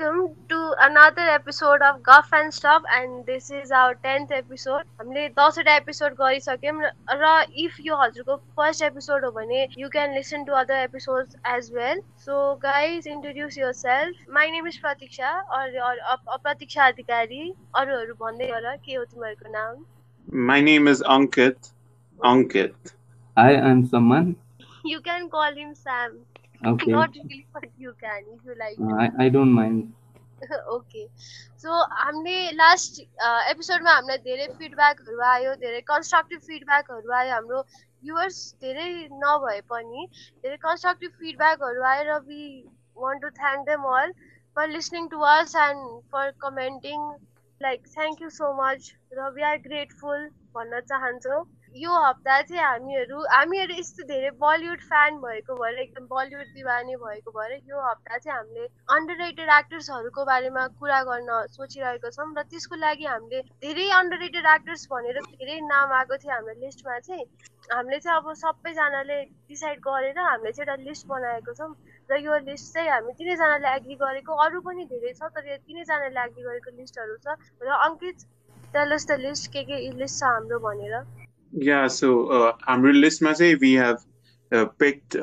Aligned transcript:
another 0.00 1.28
episode 1.30 1.82
of 1.82 2.02
Guff 2.02 2.28
and 2.32 2.52
Stuff 2.52 2.82
and 2.90 3.26
this 3.26 3.50
is 3.50 3.70
our 3.70 3.94
10th 3.96 4.32
episode. 4.32 4.84
हामीले 4.98 5.28
दसवटा 5.38 5.76
episode 5.76 6.14
गरिसक्यौँ 6.20 6.80
र 7.12 7.32
if 7.64 7.76
यो 7.80 7.96
हजुरको 8.02 8.36
फर्स्ट 8.56 8.82
एपिसोड 8.82 9.24
हो 9.24 9.30
भने 9.30 9.66
you 9.78 9.88
can 9.88 10.14
listen 10.14 10.44
to 10.44 10.52
other 10.62 10.82
episode 10.84 11.34
as 11.48 11.70
well 11.74 12.00
so 12.24 12.54
guys 12.62 13.08
introduce 13.08 13.58
yourself 13.82 14.30
my 14.34 14.50
name 14.50 14.68
is 14.68 14.78
Pratiksha 14.80 15.32
Pratiksha 16.38 16.86
Adhikari 16.86 17.52
अरूहरू 17.82 18.14
भन्दै 18.24 18.50
गर 18.50 18.76
के 18.76 18.94
हो 18.94 19.04
तिमीहरूको 19.04 19.52
नाम 19.52 19.84
My 20.28 20.60
name 20.60 20.86
is 20.86 21.00
Ankit. 21.02 21.72
Ankit. 22.20 22.92
Hi, 23.36 23.56
I'm 23.58 23.86
Saman. 23.86 24.36
You 24.84 25.00
can 25.02 25.28
call 25.28 25.54
him 25.54 25.74
Sam. 25.76 26.20
Okay. 26.62 26.92
Not 26.98 27.14
really, 27.14 27.46
but 27.52 27.64
you 27.78 27.94
can 28.00 28.22
if 28.28 28.44
you 28.44 28.54
like. 28.58 28.76
Uh, 28.78 28.94
I, 28.96 29.26
I 29.26 29.28
don't 29.28 29.52
mind. 29.52 29.88
Okay 30.42 31.06
so 31.62 31.80
हामीले 31.92 32.52
last 32.52 33.00
एपिसोडमा 33.00 33.92
हामीलाई 33.92 34.18
धेरै 34.18 34.46
फिडब्याकहरू 34.60 35.20
आयो 35.30 35.54
धेरै 35.64 35.80
कन्स्ट्रक्टिभ 35.90 36.40
फिडब्याकहरू 36.46 37.12
आयो 37.18 37.34
हाम्रो 37.34 37.60
viewers 38.02 38.38
धेरै 38.62 38.88
नभए 39.24 39.60
पनि 39.72 40.06
धेरै 40.14 40.56
कन्स्ट्रक्टिभ 40.62 41.12
फिडब्याकहरू 41.18 41.84
आयो 41.90 42.06
र 42.08 42.18
we 42.28 42.46
want 42.96 43.22
to 43.22 43.30
thank 43.40 43.68
them 43.68 43.84
all 43.90 44.16
for 44.56 44.68
listening 44.70 45.08
to 45.08 45.20
us 45.32 45.54
and 45.64 46.00
for 46.14 46.32
commenting 46.46 47.06
like 47.60 47.86
thank 47.90 48.22
you 48.22 48.30
so 48.34 48.52
much 48.62 48.90
र 49.12 49.30
वी 49.36 49.48
आर 49.50 49.62
ग्रेटफुल 49.68 50.28
भन्न 50.54 50.80
चाहन्छौँ 50.92 51.44
यो 51.76 51.98
हप्ता 52.02 52.40
चाहिँ 52.42 52.62
हामीहरू 52.62 53.18
हामीहरू 53.30 53.74
यस्तो 53.78 54.02
धेरै 54.06 54.30
बलिउड 54.38 54.80
फ्यान 54.86 55.18
भएको 55.24 55.54
भएर 55.56 55.78
एकदम 55.78 56.06
बलिउड 56.12 56.48
दिवानी 56.54 56.96
भएको 57.02 57.30
भएर 57.36 57.52
यो 57.70 57.82
हप्ता 57.82 58.18
चाहिँ 58.18 58.36
हामीले 58.36 58.66
अन्डर 58.94 59.16
रेटेड 59.22 59.50
एक्टर्सहरूको 59.56 60.24
बारेमा 60.30 60.66
कुरा 60.80 61.02
गर्न 61.10 61.30
सोचिरहेको 61.52 62.10
छौँ 62.16 62.26
र 62.38 62.42
त्यसको 62.50 62.76
लागि 62.76 63.06
हामीले 63.06 63.42
धेरै 63.62 63.86
अन्डर 63.98 64.18
रेटेड 64.24 64.46
एक्टर्स 64.54 64.86
भनेर 64.94 65.20
धेरै 65.28 65.60
नाम 65.68 65.92
आएको 66.00 66.16
थियो 66.24 66.34
हाम्रो 66.34 66.54
लिस्टमा 66.64 66.98
चाहिँ। 67.06 67.24
हामीले 67.70 67.98
चाहिँ 68.00 68.18
अब 68.18 68.32
सबैजनाले 68.42 69.22
डिसाइड 69.54 69.80
गरेर 69.86 70.18
हामीले 70.18 70.52
चाहिँ 70.52 70.66
एउटा 70.66 70.82
लिस्ट 70.90 71.06
बनाएको 71.06 71.54
छौँ 71.54 71.70
र 72.10 72.20
यो 72.26 72.38
लिस्ट 72.50 72.74
चाहिँ 72.74 72.90
हामी 72.90 73.12
तिनैजनाले 73.22 73.74
एग्री 73.76 73.94
गरेको 74.02 74.42
अरू 74.44 74.60
पनि 74.66 74.84
धेरै 74.90 75.14
छ 75.14 75.30
तर 75.38 75.48
यो 75.52 75.56
तिनैजनाले 75.70 76.20
एग्री 76.26 76.42
गरेको 76.50 76.76
लिस्टहरू 76.82 77.16
छ। 77.24 77.38
र 77.62 77.80
अङ्कित 77.86 78.28
टेलस 78.74 79.06
द 79.06 79.22
लिस्ट 79.26 79.52
के 79.52 79.62
के 79.70 79.82
लिस्ट 80.02 80.18
छ 80.20 80.34
हाम्रो 80.34 80.58
भनेर। 80.68 81.02
Yeah, 81.52 81.88
so 81.88 82.28
uh, 82.28 82.52
हाम्रो 82.62 82.92
लिस्टमा 82.92 83.32
चाहिँ 83.32 83.54
वी 83.54 83.74
हेभ 83.76 83.96
पिक्ड 84.52 85.16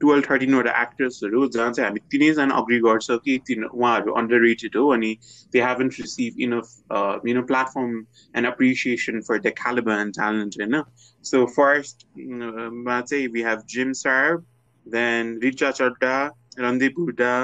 टुवेल्भ 0.00 0.24
थर्टिनवटा 0.24 0.70
एक्टर्सहरू 0.80 1.46
जहाँ 1.48 1.72
चाहिँ 1.72 1.88
हामी 1.88 2.00
तिनैजना 2.10 2.54
अग्री 2.54 2.78
गर्छ 2.78 3.06
कि 3.24 3.36
तिन 3.46 3.64
उहाँहरू 3.64 4.12
अन्डर 4.12 4.40
रेटेड 4.40 4.76
हो 4.76 4.88
अनि 4.88 5.12
they 5.52 5.60
haven't 5.62 6.00
receive 6.00 6.40
enough 6.40 7.22
you 7.26 7.34
know 7.34 7.42
platform 7.42 7.92
and 8.34 8.46
appreciation 8.46 9.20
for 9.20 9.38
the 9.38 9.52
calibre 9.56 10.00
and 10.00 10.14
talent 10.14 10.56
होइन 10.60 10.82
सो 11.24 11.44
फर्स्टमा 11.56 13.00
चाहिँ 13.00 13.28
we 13.28 13.42
have 13.42 13.62
Jim 13.68 13.92
Sarbh 14.00 14.44
then 14.86 15.38
Richa 15.42 15.70
Chadha 15.70 16.16
Randeep 16.58 16.98
Hooda 16.98 17.36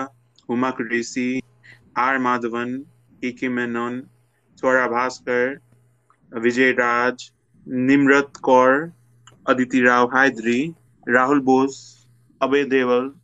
Huma 0.48 0.70
Qureshi 0.70 1.28
R 1.98 2.18
Madhavan 2.18 2.76
K 3.22 3.48
Menon 3.48 4.02
Swara 4.58 4.86
Bhaskar 4.88 5.58
Vijay 6.32 6.72
Raaz 6.72 7.30
Nimrat 7.66 8.32
Kaur, 8.42 8.92
Aditi 9.46 9.82
Rao 9.82 10.06
Hydri, 10.06 10.74
Rahul 11.08 11.42
Bose, 11.42 12.06
Abhay 12.40 12.68
Deval, 12.68 13.14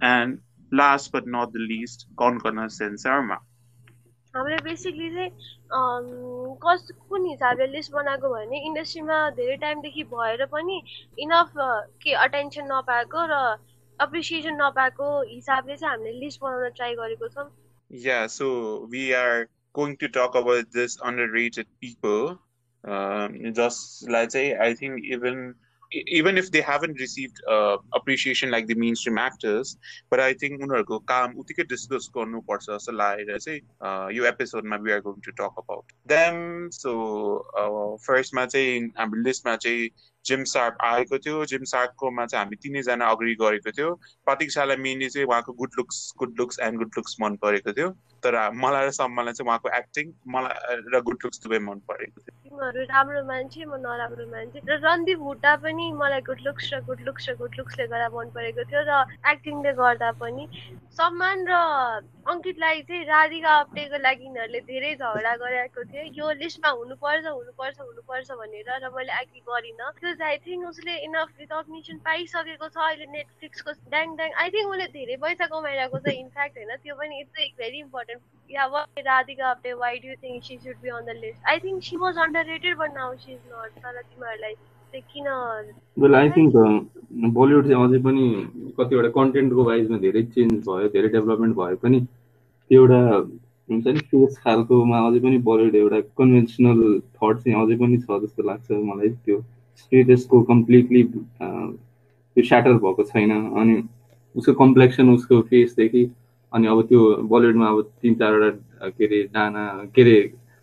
and 0.00 0.38
last 0.70 1.10
but 1.12 1.26
not 1.26 1.52
the 1.52 1.58
least, 1.58 2.06
Konkana 2.16 2.70
Sen 2.70 2.96
Sarma. 2.98 3.38
हामीले 4.34 4.56
basically 4.66 5.08
चाहिँ 5.14 5.30
कस 6.58 6.88
कुन 7.08 7.26
हिसाबले 7.26 7.66
list 7.70 7.92
बनाएको 7.92 8.28
भने 8.30 8.58
इन्डस्ट्रीमा 8.66 9.18
धेरै 9.38 9.56
टाइमदेखि 9.62 10.02
भएर 10.10 10.44
पनि 10.50 10.76
इनफ 11.22 11.52
के 12.02 12.12
अटेन्सन 12.18 12.66
नपाएको 12.66 13.20
र 13.30 13.34
एप्रिसिएसन 14.00 14.58
नपाएको 14.62 15.06
हिसाबले 15.30 15.76
चाहिँ 15.76 15.90
हामीले 15.90 16.18
लिस्ट 16.24 16.40
बनाउन 16.42 16.70
ट्राई 16.74 16.94
गरेको 16.98 17.28
छौँ 17.34 17.46
Yeah, 17.90 18.26
so 18.26 18.88
we 18.90 19.14
are 19.14 19.46
going 19.72 19.96
to 19.98 20.08
talk 20.08 20.34
about 20.34 20.72
this 20.72 20.98
underrated 21.00 21.66
people 21.80 22.38
like 22.86 24.30
say 24.30 24.56
I 24.56 24.74
think 24.74 25.04
even 25.04 25.54
even 26.12 26.36
if 26.38 26.50
they 26.50 26.60
haven't 26.60 26.98
received 26.98 27.40
uh, 27.48 27.76
appreciation 27.92 28.50
like 28.50 28.66
the 28.66 28.74
mainstream 28.74 29.16
actors, 29.16 29.76
but 30.10 30.20
I 30.20 30.32
think 30.34 30.62
उनीहरूको 30.62 30.98
काम 31.10 31.36
उत्तिकै 31.38 31.64
discuss 31.72 32.10
गर्नुपर्छ 32.16 32.66
जस्तो 32.70 32.92
लागेर 32.92 33.38
चाहिँ 33.38 33.60
यो 34.16 34.24
एपिसोडमा 34.30 34.76
we 34.86 34.92
are 34.92 35.00
going 35.00 35.20
to 35.26 35.30
talk 35.42 35.60
about 35.62 35.92
them 36.14 36.68
so 36.78 36.92
फर्स्टमा 38.06 38.44
चाहिँ 38.46 38.80
हाम्रो 38.98 39.22
लिस्टमा 39.22 39.56
चाहिँ 39.56 39.88
जिम 40.26 40.44
सार्प 40.50 40.76
आएको 40.82 41.18
थियो। 41.18 41.44
जिम 41.46 41.64
सार्पकोमा 41.70 42.26
चाहिँ 42.26 42.44
हामी 42.44 42.56
तिनैजना 42.56 43.06
अग्री 43.14 43.34
गरेको 43.40 43.70
थियो। 43.78 43.94
प्रतीक्षालाई 44.26 44.76
मेनली 44.76 45.08
चाहिँ 45.08 45.26
उहाँको 45.28 45.52
good 45.52 45.70
looks 45.78 46.12
good 46.18 46.34
looks 46.40 46.58
and 46.60 46.78
good 46.78 46.92
looks 46.96 47.16
मन 47.20 47.36
परेको 47.44 47.72
थियो। 47.72 47.88
तर 48.24 48.36
मलाई 48.64 48.86
र 48.86 48.90
सम्मलाई 48.98 49.32
चाहिँ 49.36 49.48
उहाँको 49.48 49.68
एक्टिङ 49.78 50.12
मलाई 50.34 50.80
र 50.92 51.00
गुड 51.08 51.18
लुक्स 51.24 51.44
दुवै 51.44 51.58
मन 51.68 51.78
परेको 51.88 52.20
थियो। 52.20 52.32
तिमीहरू 52.44 52.82
राम्रो 52.92 53.22
मान्छे 53.30 53.64
म 53.64 53.76
नराम्रो 53.84 54.26
मान्छे। 54.32 54.64
र 54.64 54.80
रणदीप 54.80 55.20
हुड्डा 55.28 55.52
पनि 55.64 55.86
मलाई 56.00 56.20
गुड 56.28 56.40
लुक्स 56.46 56.72
र 56.72 56.80
गुड 56.88 57.00
लुक्स 57.08 57.28
र 57.28 57.34
गुड 57.42 57.54
लुक्सले 57.60 57.86
गर्दा 57.92 58.08
मन 58.16 58.28
परेको 58.36 58.64
थियो 58.70 58.82
र 58.88 58.92
एक्टिङले 59.32 59.72
गर्दा 59.80 60.10
पनि। 60.22 60.44
सम्मान 60.96 61.38
र 61.50 61.54
अङ्कितलाई 62.32 62.82
चाहिँ 62.88 63.04
राधिका 63.04 63.50
आप्टेको 63.60 63.96
लागि 64.00 64.24
यिनीहरूले 64.24 64.60
धेरै 64.70 64.92
झगडा 64.96 65.32
गरेको 65.44 65.80
थियो। 65.92 66.02
यो 66.18 66.26
लिस्टमा 66.40 66.70
हुनुपर्छ 66.80 67.26
हुनुपर्छ 67.26 67.76
हुनुपर्छ 67.80 68.28
भनेर 68.40 68.70
र 68.80 68.88
मैले 68.94 69.12
एग्री 69.20 69.40
गरिनँ। 69.44 69.90
बिकज 70.00 70.22
आई 70.22 70.36
थिङ्क 70.46 70.68
उसले 70.72 70.94
इनफ 71.08 71.28
रिकग्निसन 71.42 71.98
पाइसकेको 72.08 72.68
छ। 72.72 72.76
अहिले 72.88 73.06
नेटफ्लिक्सको 73.18 73.70
ड्याङ 73.92 74.16
ड्याङ 74.16 74.30
आई 74.40 74.48
थिङ्क 74.54 74.68
उसले 74.72 74.86
धेरै 74.96 75.16
पैसा 75.26 75.44
कमाइरहेको 75.52 75.98
छ। 75.98 76.06
इनफ्याक्ट 76.24 76.54
होइन 76.58 76.72
त्यो 76.80 76.94
पनि 76.94 77.20
it's 77.20 77.58
very 77.60 77.78
important 77.86 78.13
yeah 78.50 78.66
Radhika 79.02 79.48
Apte 79.48 79.72
why 79.76 79.98
do 79.98 80.14
think 80.22 80.44
she 80.44 80.56
should 80.58 80.76
be 80.82 80.88
on 80.90 81.04
the 81.04 81.16
list 81.18 81.48
I 81.48 81.58
think 81.60 81.82
she 81.82 81.96
was 81.96 82.18
underrated 82.46 82.76
but 82.78 82.94
now 82.94 83.14
she 83.16 83.32
is 83.32 83.40
not 83.48 83.78
तर 83.78 84.00
तिमीहरूलाई 84.02 84.54
किन 85.12 85.28
वेल 85.96 86.14
आई 86.14 86.30
थिङ्क 86.30 86.56
बलिउड 87.34 87.68
चाहिँ 87.68 87.84
अझै 87.84 87.98
पनि 88.02 88.26
कतिवटा 88.78 89.08
कन्टेन्टको 89.12 89.64
वाइजमा 89.64 89.98
धेरै 89.98 90.22
चेन्ज 90.34 90.60
भयो 90.68 90.88
धेरै 90.90 91.08
डेभलपमेन्ट 91.08 91.56
भयो 91.56 91.76
पनि 91.78 92.00
त्यो 92.00 92.82
एउटा 92.82 93.00
हुन्छ 93.68 93.86
नि 93.88 94.04
फेस 94.10 94.38
खालकोमा 94.38 95.00
अझै 95.06 95.20
पनि 95.20 95.38
बलिउड 95.44 95.74
एउटा 95.76 96.00
कन्भेन्सनल 96.18 96.82
थट 97.14 97.38
चाहिँ 97.38 97.60
अझै 97.62 97.76
पनि 97.76 97.98
छ 98.00 98.20
जस्तो 98.22 98.42
लाग्छ 98.42 98.80
मलाई 98.84 99.10
त्यो 99.20 99.40
स्टेटसको 99.78 100.42
कम्प्लिटली 100.44 101.02
त्यो 101.12 102.44
स्याटर 102.44 102.78
भएको 102.80 103.04
छैन 103.04 103.32
अनि 103.32 103.76
उसको 104.34 104.52
कम्प्लेक्सन 104.56 105.10
उसको 105.10 105.40
फेसदेखि 105.48 106.04
अनि 106.54 106.66
अब 106.72 106.82
त्यो 106.88 107.00
बलिउडमा 107.32 107.68
अब 107.68 107.82
तिन 108.02 108.14
चारवटा 108.20 108.88
के 108.96 109.04
अरे 109.06 109.22
डाना 109.34 109.64
के 109.94 110.02
अरे 110.02 110.18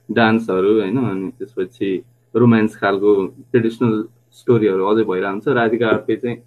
डान्सहरू 0.09 0.73
होइन 0.79 0.97
अनि 0.97 1.29
त्यसपछि 1.39 1.89
रोमान्स 2.33 2.75
खालको 2.81 3.11
ट्रेडिसनल 3.51 4.03
स्टोरीहरू 4.39 4.85
अझै 4.91 5.03
भइरहन्छ। 5.11 5.47
राधिका 5.59 5.87
आर्पे 5.89 6.15
चाहिँ 6.15 6.37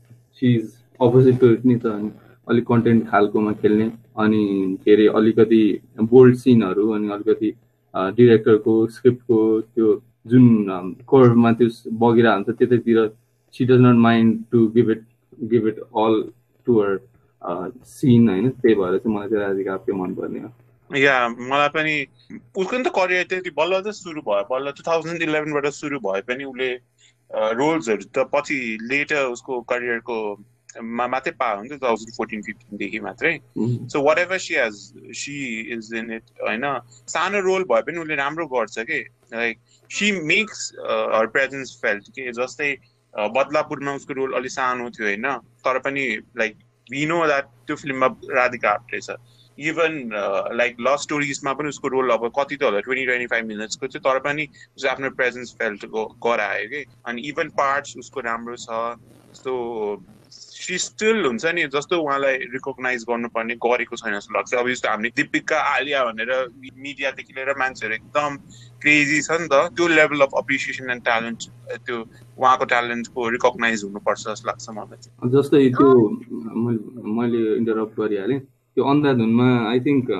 सिज 0.41 0.63
अपोजिट 1.01 1.41
टु 1.41 1.49
नि 1.65 1.77
त 1.77 1.87
अनि 1.87 2.11
अलिक 2.47 2.65
कन्टेन्ट 2.69 3.07
खालकोमा 3.11 3.53
खेल्ने 3.61 3.91
अनि 4.23 4.43
के 4.85 4.93
अरे 4.95 5.07
अलिकति 5.21 5.63
बोल्ड 6.13 6.37
सिनहरू 6.37 6.89
अनि 6.97 7.09
अलिकति 7.17 7.51
डिरेक्टरको 8.19 8.75
स्क्रिप्टको 8.97 9.39
त्यो 9.61 9.89
जुन 10.33 10.45
कोरमा 11.07 11.53
त्यो 11.53 11.69
बगिरहेको 12.03 12.37
हुन्छ 12.37 12.59
त्यतैतिर 12.59 13.09
she 13.55 13.65
does 13.65 13.81
not 13.81 13.99
mind 14.07 14.39
to 14.53 14.67
give 14.77 14.91
it 14.91 15.03
give 15.51 15.67
it 15.69 15.79
all 16.05 16.23
to 16.67 16.77
her 16.85 16.97
scene 17.45 18.29
होइन 18.29 18.51
त्यही 18.51 18.75
भएर 18.75 18.99
चाहिँ 18.99 19.17
मलाई 19.17 19.29
चाहिँ 19.29 19.43
राधिका 19.45 19.73
आप्टे 19.75 19.93
मनपर्ने 19.93 20.41
हो। 20.41 20.51
या 20.91 21.17
मलाई 21.29 21.69
पनि 21.75 21.95
उसको 22.57 22.77
नि 22.77 22.85
त 22.85 22.93
करियर 22.97 23.25
त्यति 23.29 23.51
बल्ल 23.59 23.81
चाहिँ 23.81 23.93
सुरु 23.93 24.21
भयो 24.23 24.49
बल्ल 24.51 24.71
टु 24.73 24.83
थाउजन्ड 24.87 25.23
इलेभेनबाट 25.23 25.67
सुरु 25.75 25.99
भए 26.01 26.21
पनि 26.29 26.45
उसले 26.45 26.73
रोल्सहरू 27.61 28.05
त 28.15 28.27
पछि 28.33 28.57
लेटर 28.83 29.25
उसको 29.27 29.61
करियरको 29.71 30.17
मा 30.83 31.07
मात्रै 31.07 31.33
पायो 31.41 31.57
भने 31.59 31.69
टु 31.69 31.79
थाउजन्ड 31.87 32.15
फोर्टिन 32.17 32.43
फिफ्टिनदेखि 32.43 33.01
मात्रै। 33.01 33.33
So 33.93 34.03
whatever 34.19 34.39
she 34.39 34.55
has 34.55 34.75
she 35.19 35.37
is 35.75 35.93
in 35.95 36.13
it 36.13 36.25
होइन। 36.43 36.67
सानो 37.09 37.41
रोल 37.47 37.63
भए 37.71 37.83
पनि 37.83 37.99
उसले 37.99 38.15
राम्रो 38.17 38.47
गर्छ 38.55 38.79
कि? 38.91 39.01
Like 39.35 39.59
she 39.91 40.11
makes 40.27 40.73
her 41.15 41.27
presence 41.37 41.79
felt 41.83 42.11
कि? 42.11 42.31
जस्तै 42.33 42.71
बदलापुरमा 43.15 43.95
उसको 43.95 44.15
रोल 44.15 44.33
अलिक 44.37 44.53
सानो 44.53 44.91
थियो 44.91 45.07
होइन। 45.07 45.27
तर 45.65 45.79
पनि 45.87 46.07
लाइक 46.39 46.57
वी 46.89 47.07
नो 47.07 47.25
द्याट 47.27 47.45
त्यो 47.67 47.77
फिल्ममा 47.77 48.07
राधिका 48.33 48.71
आप्टे 48.71 49.01
छ 49.01 49.17
इभन 49.59 49.99
लाइक 50.53 50.77
लभ 50.81 50.97
स्टोरिजमा 50.99 51.53
पनि 51.53 51.69
उसको 51.69 51.89
रोल 51.89 52.11
अब 52.11 52.27
कति 52.39 52.57
त 52.57 52.63
होला 52.63 52.81
ट्वेन्टी 52.81 53.05
ट्वेन्टी 53.07 53.27
फाइभ 53.27 53.47
मिनट्सको 53.47 53.89
थियो 53.89 54.01
तर 54.07 54.19
पनि 54.21 54.47
उसको 54.77 54.89
आफ्नो 54.89 55.11
प्रेजेन्स 55.17 55.55
फेल्ट 55.59 55.87
गरायो 56.27 56.69
कि 56.69 56.85
अनि 57.07 57.23
इभन 57.29 57.49
पार्ट्स 57.57 57.97
उसको 57.99 58.21
राम्रो 58.21 58.57
छ 58.59 58.81
सो 59.35 59.55
सी 60.65 60.79
स्टिल 60.79 61.25
हुन्छ 61.25 61.45
नि 61.55 61.65
जस्तो 61.73 62.01
उहाँलाई 62.03 62.37
रिकगनाइज 62.53 63.05
गर्नुपर्ने 63.09 63.55
गरेको 63.65 63.97
छैन 63.97 64.15
जस्तो 64.15 64.35
लाग्छ। 64.35 64.55
अब 64.55 64.69
जस्तो 64.71 64.89
हामीले 64.89 65.13
दिपिका 65.17 65.59
आलिया 65.71 66.05
भनेर 66.05 66.33
मिडियादेखि 66.85 67.33
लिएर 67.37 67.55
मान्छेहरू 67.59 67.95
एकदम 67.95 68.37
क्रेजी 68.83 69.21
छ 69.23 69.41
नि 69.41 69.49
त 69.53 69.61
त्यो 69.77 69.89
level 69.89 70.21
of 70.21 70.39
appreciation 70.39 70.91
and 70.91 71.05
talent 71.05 71.49
त्यो 71.87 71.97
उहाँको 72.39 72.65
ट्यालेन्टको 72.73 73.29
रिकगनाइज 73.37 73.85
हुनुपर्छ 73.85 74.21
जस्तो 74.23 74.49
लाग्छ 74.49 74.69
मलाई 74.79 75.31
जस्तै 75.37 75.63
त्यो 75.77 75.93
मैले 77.19 77.45
इन्टरप्ट 77.57 78.01
गरिहालेँ 78.01 78.41
त्यो 78.41 78.85
अन्धाधुनमा 78.85 79.49
आई 79.71 79.81
थिङ्क 79.81 80.11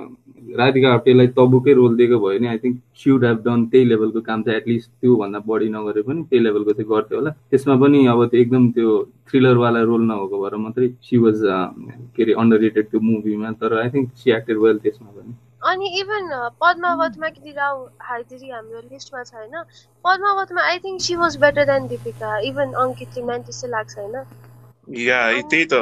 राधिका 0.59 0.93
आप्टेलाई 0.95 1.27
तबुकै 1.37 1.73
रोल 1.75 1.97
दिएको 1.97 2.19
भयो 2.25 2.39
भने 2.39 2.49
I 2.49 2.59
think 2.65 2.77
should 3.03 3.25
have 3.25 3.39
done 3.47 3.65
त्यही 3.71 3.85
लेभलको 3.85 4.21
काम 4.29 4.43
चाहिँ 4.43 4.59
एटलिस्ट 4.61 4.91
त्योभन्दा 4.91 5.39
बढी 5.47 5.69
नगरे 5.77 6.03
पनि 6.09 6.23
त्यही 6.31 6.43
लेभलको 6.45 6.73
चाहिँ 6.73 6.89
गर्थ्यो 6.91 7.19
होला। 7.19 7.31
त्यसमा 7.51 7.77
पनि 7.83 8.05
अब 8.13 8.25
त्यो 8.27 8.41
एकदम 8.41 8.69
त्यो 8.77 8.91
थ्रिलरवाला 9.31 9.81
रोल 9.91 10.03
नभएको 10.11 10.43
भएर 10.43 10.57
मात्रै 10.67 10.89
सी 11.07 11.19
वाज 11.25 11.41
के 12.15 12.23
अरे 12.23 12.33
अन्डर 12.43 12.59
रेटेड 12.67 12.87
त्यो 12.91 13.01
मुभीमा 13.09 13.51
तर 13.63 13.79
I 13.81 13.89
think 13.97 14.07
she 14.23 14.31
acted 14.39 14.59
well 14.67 14.79
त्यसमा 14.87 15.11
पनि। 15.11 15.35
अनि 15.71 15.87
इभन 16.01 16.25
पद्मावतमा 16.63 17.29
कि 17.35 17.53
राव 17.59 17.77
हाइदिरी 18.09 18.51
हाम्रो 18.51 18.81
लिस्टमा 18.93 19.23
छ 19.25 19.35
होइन 19.35 19.55
पद्मावतमा 20.05 20.63
I 20.71 20.79
think 20.87 21.01
she 21.01 21.15
was 21.21 21.37
better 21.45 21.65
than 21.71 21.87
Deepika 21.93 22.39
even 22.49 22.73
अङ्कित 22.83 23.17
रिम्यान 23.17 23.41
त्यस्तै 23.43 23.71
लाग्छ 23.77 23.99
होइन? 23.99 24.17
या 24.89 25.21
त्यही 25.51 25.65
त। 25.73 25.75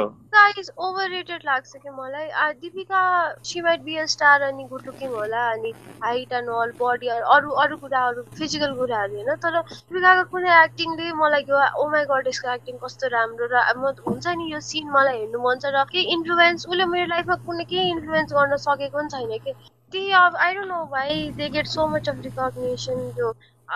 इज 0.59 0.69
ओभर 0.85 1.09
रेटेड 1.09 1.41
लाग्छ 1.45 1.75
कि 1.75 1.89
मलाई। 1.89 2.53
Deepika 2.61 3.01
she 3.49 3.61
might 3.61 3.81
be 3.83 3.97
a 3.97 4.05
star 4.13 4.41
अनि 4.41 4.63
गुड 4.69 4.85
लुकिङ 4.87 5.09
होला 5.11 5.41
अनि 5.51 5.73
हाइट 6.01 6.31
एन्ड 6.33 6.49
अल 6.61 6.71
बडी 6.81 7.07
अरू 7.35 7.51
अरू 7.63 7.77
कुराहरू 7.77 8.23
फिजिकल 8.37 8.73
कुराहरू 8.77 9.15
होइन? 9.15 9.35
तर 9.43 9.59
दिपिकाको 9.61 10.23
कुनै 10.31 10.55
एक्टिङले 10.63 11.11
मलाई 11.21 11.45
यो 11.49 11.61
ओ 11.75 11.87
माई 11.91 12.05
गड 12.11 12.27
यसको 12.27 12.49
एक्टिङ 12.55 12.77
कस्तो 12.83 13.07
राम्रो 13.15 13.47
र 13.53 13.63
म 13.77 13.93
हुन्छ 14.07 14.35
नि 14.41 14.51
यो 14.53 14.59
सिन 14.69 14.89
मलाई 14.97 15.17
हेर्नु 15.19 15.43
मन 15.45 15.59
छ 15.59 15.73
र 15.75 15.83
केही 15.91 16.05
इन्फ्लुएन्स 16.17 16.65
उसले 16.67 16.85
मेरो 16.93 17.07
लाइफमा 17.13 17.35
कुनै 17.45 17.65
केही 17.65 17.89
इन्फ्लुएन्स 17.95 18.33
गर्न 18.33 18.57
सकेको 18.65 18.97
पनि 18.97 19.09
छैन 19.15 19.37
कि। 19.39 19.53
त्यही 19.93 20.11
अब 20.19 20.35
I 20.45 20.53
don't 20.55 20.67
know 20.69 20.83
why 20.91 21.19
they 21.37 21.49
get 21.49 21.67
so 21.67 21.87
much 21.89 22.09
of 22.09 22.21
recognition 22.23 23.09
त्यो। 23.17 23.31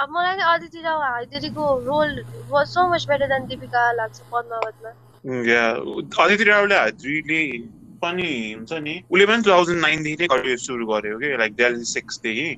मलाई 0.09 0.35
चाहिँ 0.37 0.53
Aditi 0.53 0.81
Rao 0.81 1.01
हाइदेरीको 1.03 1.67
role 1.85 2.15
was 2.51 2.67
so 2.69 2.87
much 2.93 3.05
better 3.09 3.27
than 3.29 3.45
Deepika 3.47 3.91
लाग्छ 3.93 4.21
पद्मावतमा। 4.31 4.91
अदिति 5.27 6.43
रावले 6.43 6.75
हात्रीले 6.75 7.41
पनि 8.01 8.29
हुन्छ 8.57 8.73
नि। 8.73 8.93
उसले 9.11 9.25
पनि 9.25 9.43
टु 9.43 9.49
थाउजन्ड 9.51 9.81
नाइनदेखि 9.81 10.17
नै 10.23 10.27
करियर 10.31 10.57
सुरु 10.57 10.85
गर्यो 10.87 11.17
कि? 11.19 11.29
लाइक 11.37 11.53
डेली 11.59 11.83
सिक्सदेखि 11.83 12.49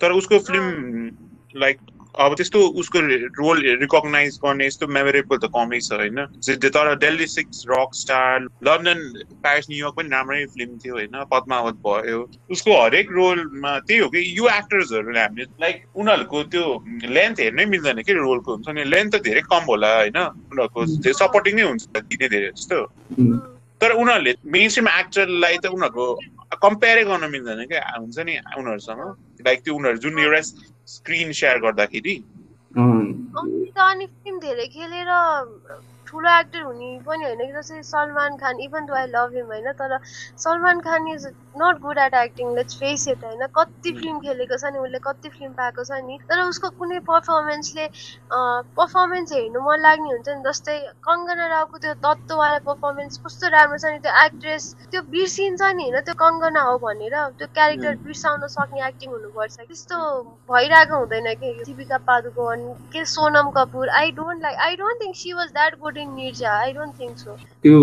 तर 0.00 0.12
उसको 0.12 0.38
फिल्म 0.48 1.10
लाइक 1.56 1.78
अब 2.18 2.34
त्यस्तो 2.34 2.60
उसको 2.60 3.00
रोल 3.38 3.62
रिकगनाइज 3.80 4.38
गर्ने 4.44 4.66
यस्तो 4.66 4.86
मेमोरेबल 4.86 5.36
त 5.36 5.50
कमै 5.54 5.80
छ 5.80 5.92
होइन? 5.92 6.24
तर 6.46 6.94
Delhi 6.94 7.26
six 7.26 7.64
rock 7.70 7.94
star 7.94 8.40
London 8.40 9.00
Paris 9.42 9.66
New York 9.70 9.94
पनि 9.96 10.08
राम्रै 10.08 10.44
फिल्म 10.46 10.78
थियो 10.78 10.94
होइन? 10.94 11.24
पद्मावत 11.30 11.74
भयो। 11.86 12.30
उसको 12.50 12.82
हरेक 12.82 13.12
रोलमा 13.12 13.78
त्यही 13.78 14.00
हो 14.00 14.08
कि 14.08 14.24
यो 14.38 14.48
एक्टर्सहरूले 14.48 15.20
हामीले 15.20 15.44
लाइक 15.60 15.76
उनीहरूको 15.96 16.42
त्यो 16.42 16.64
लेन्थ 17.04 17.40
हेर्नै 17.40 17.64
मिल्दैन 17.64 18.02
कि 18.02 18.12
रोलको 18.12 18.54
हुन्छ 18.54 18.68
नि? 18.68 18.84
लेन्थ 18.84 19.16
त 19.16 19.22
धेरै 19.22 19.40
कम 19.40 19.64
होला 19.70 19.94
होइन? 19.96 20.18
उनीहरूको 20.50 21.12
सपोर्टिङ 21.12 21.56
नै 21.56 21.62
हुन्छ 21.62 21.86
दिने 21.96 22.28
धेरै 22.28 22.50
जस्तो 22.50 22.78
तर 23.80 23.90
उनीहरूले 23.90 24.34
मेन 24.46 24.68
स्ट्रिम 24.68 24.88
एक्टरलाई 24.88 25.56
त 25.58 25.66
उनीहरूको 25.66 26.06
कम्पेयरै 26.52 27.04
गर्न 27.04 27.30
मिल्दैन 27.30 27.64
क्या 27.66 27.82
हुन्छ 27.96 28.18
नि 28.26 28.34
उनीहरूसँग। 28.58 29.02
लाइक 29.46 29.62
त्यो 29.64 29.74
उनीहरू 29.74 29.98
जुन 29.98 30.18
एउटा 30.18 30.40
स्क्रिन 30.88 31.32
सेयर 31.32 31.58
गर्दाखेरि। 31.60 32.14
अनि 33.80 34.06
फिल्म 34.06 34.38
धेरै 34.40 34.66
खेलेर 34.68 35.10
ठुलो 36.06 36.30
एक्टर 36.30 36.62
हुने 36.62 36.88
पनि 37.06 37.24
होइन 37.24 37.40
कि 37.40 37.52
जस्तै 37.52 37.82
Salman 37.86 38.36
Khan 38.36 38.60
even 38.60 38.86
though 38.86 38.94
I 38.94 39.06
love 39.06 39.34
him 39.36 39.46
होइन 39.46 39.72
तर 39.78 39.98
Salman 40.44 40.80
Khan 40.80 41.08
is 41.08 41.26
not 41.56 41.78
good 41.82 41.98
at 41.98 42.14
acting 42.14 42.54
let's 42.56 42.76
face 42.80 43.06
it 43.08 43.24
होइन? 43.24 43.46
कति 43.58 43.92
फिल्म 43.92 44.18
खेलेको 44.20 44.56
छ 44.56 44.72
नि 44.72 44.78
उसले 44.78 44.98
कति 45.06 45.28
फिल्म 45.28 45.52
पाएको 45.52 45.84
छ 45.84 46.00
नि? 46.06 46.18
तर 46.28 46.40
उसको 46.42 46.70
कुनै 46.78 46.98
पर्फर्मेन्सले 47.10 47.86
पर्फर्मेन्स 48.80 49.32
हेर्नु 49.32 49.60
मन 49.60 49.80
लाग्ने 49.80 50.10
हुन्छ 50.10 50.28
नि 50.28 50.42
जस्तै 50.48 50.78
कङ्गना 51.08 51.46
रावको 51.54 51.78
त्यो 51.78 51.94
तत्त्ववाला 52.06 52.58
पर्फर्मेन्स 52.68 53.18
कस्तो 53.26 53.48
राम्रो 53.56 53.78
छ 53.78 53.92
नि 53.94 53.98
त्यो 54.06 54.12
एक्ट्रेस 54.24 54.74
त्यो 54.90 55.02
बिर्सिन्छ 55.16 55.62
नि 55.62 55.88
होइन? 55.88 56.00
त्यो 56.00 56.14
कङ्गना 56.24 56.62
हो 56.70 56.78
भनेर 56.86 57.16
त्यो 57.38 57.48
क्यारेक्टर 57.54 57.96
बिर्साउन 58.06 58.46
सक्ने 58.56 58.86
एक्टिङ 58.88 59.10
हुनुपर्छ। 59.10 59.56
त्यस्तो 59.56 59.96
भइरहेको 60.52 60.96
हुँदैन 60.96 61.34
कि? 61.34 61.52
दीपिका 61.66 61.98
पादुकोण 62.08 62.66
के 62.92 63.04
Sonam 63.04 63.50
Kapoor 63.56 63.88
I 64.00 64.10
don't 64.12 64.42
like 64.42 64.56
I 64.66 64.76
don't 64.76 65.02
think 65.02 65.16
she 65.16 65.32
was 65.32 65.48
that 65.52 65.78
good 65.80 65.98
त्यो 67.64 67.78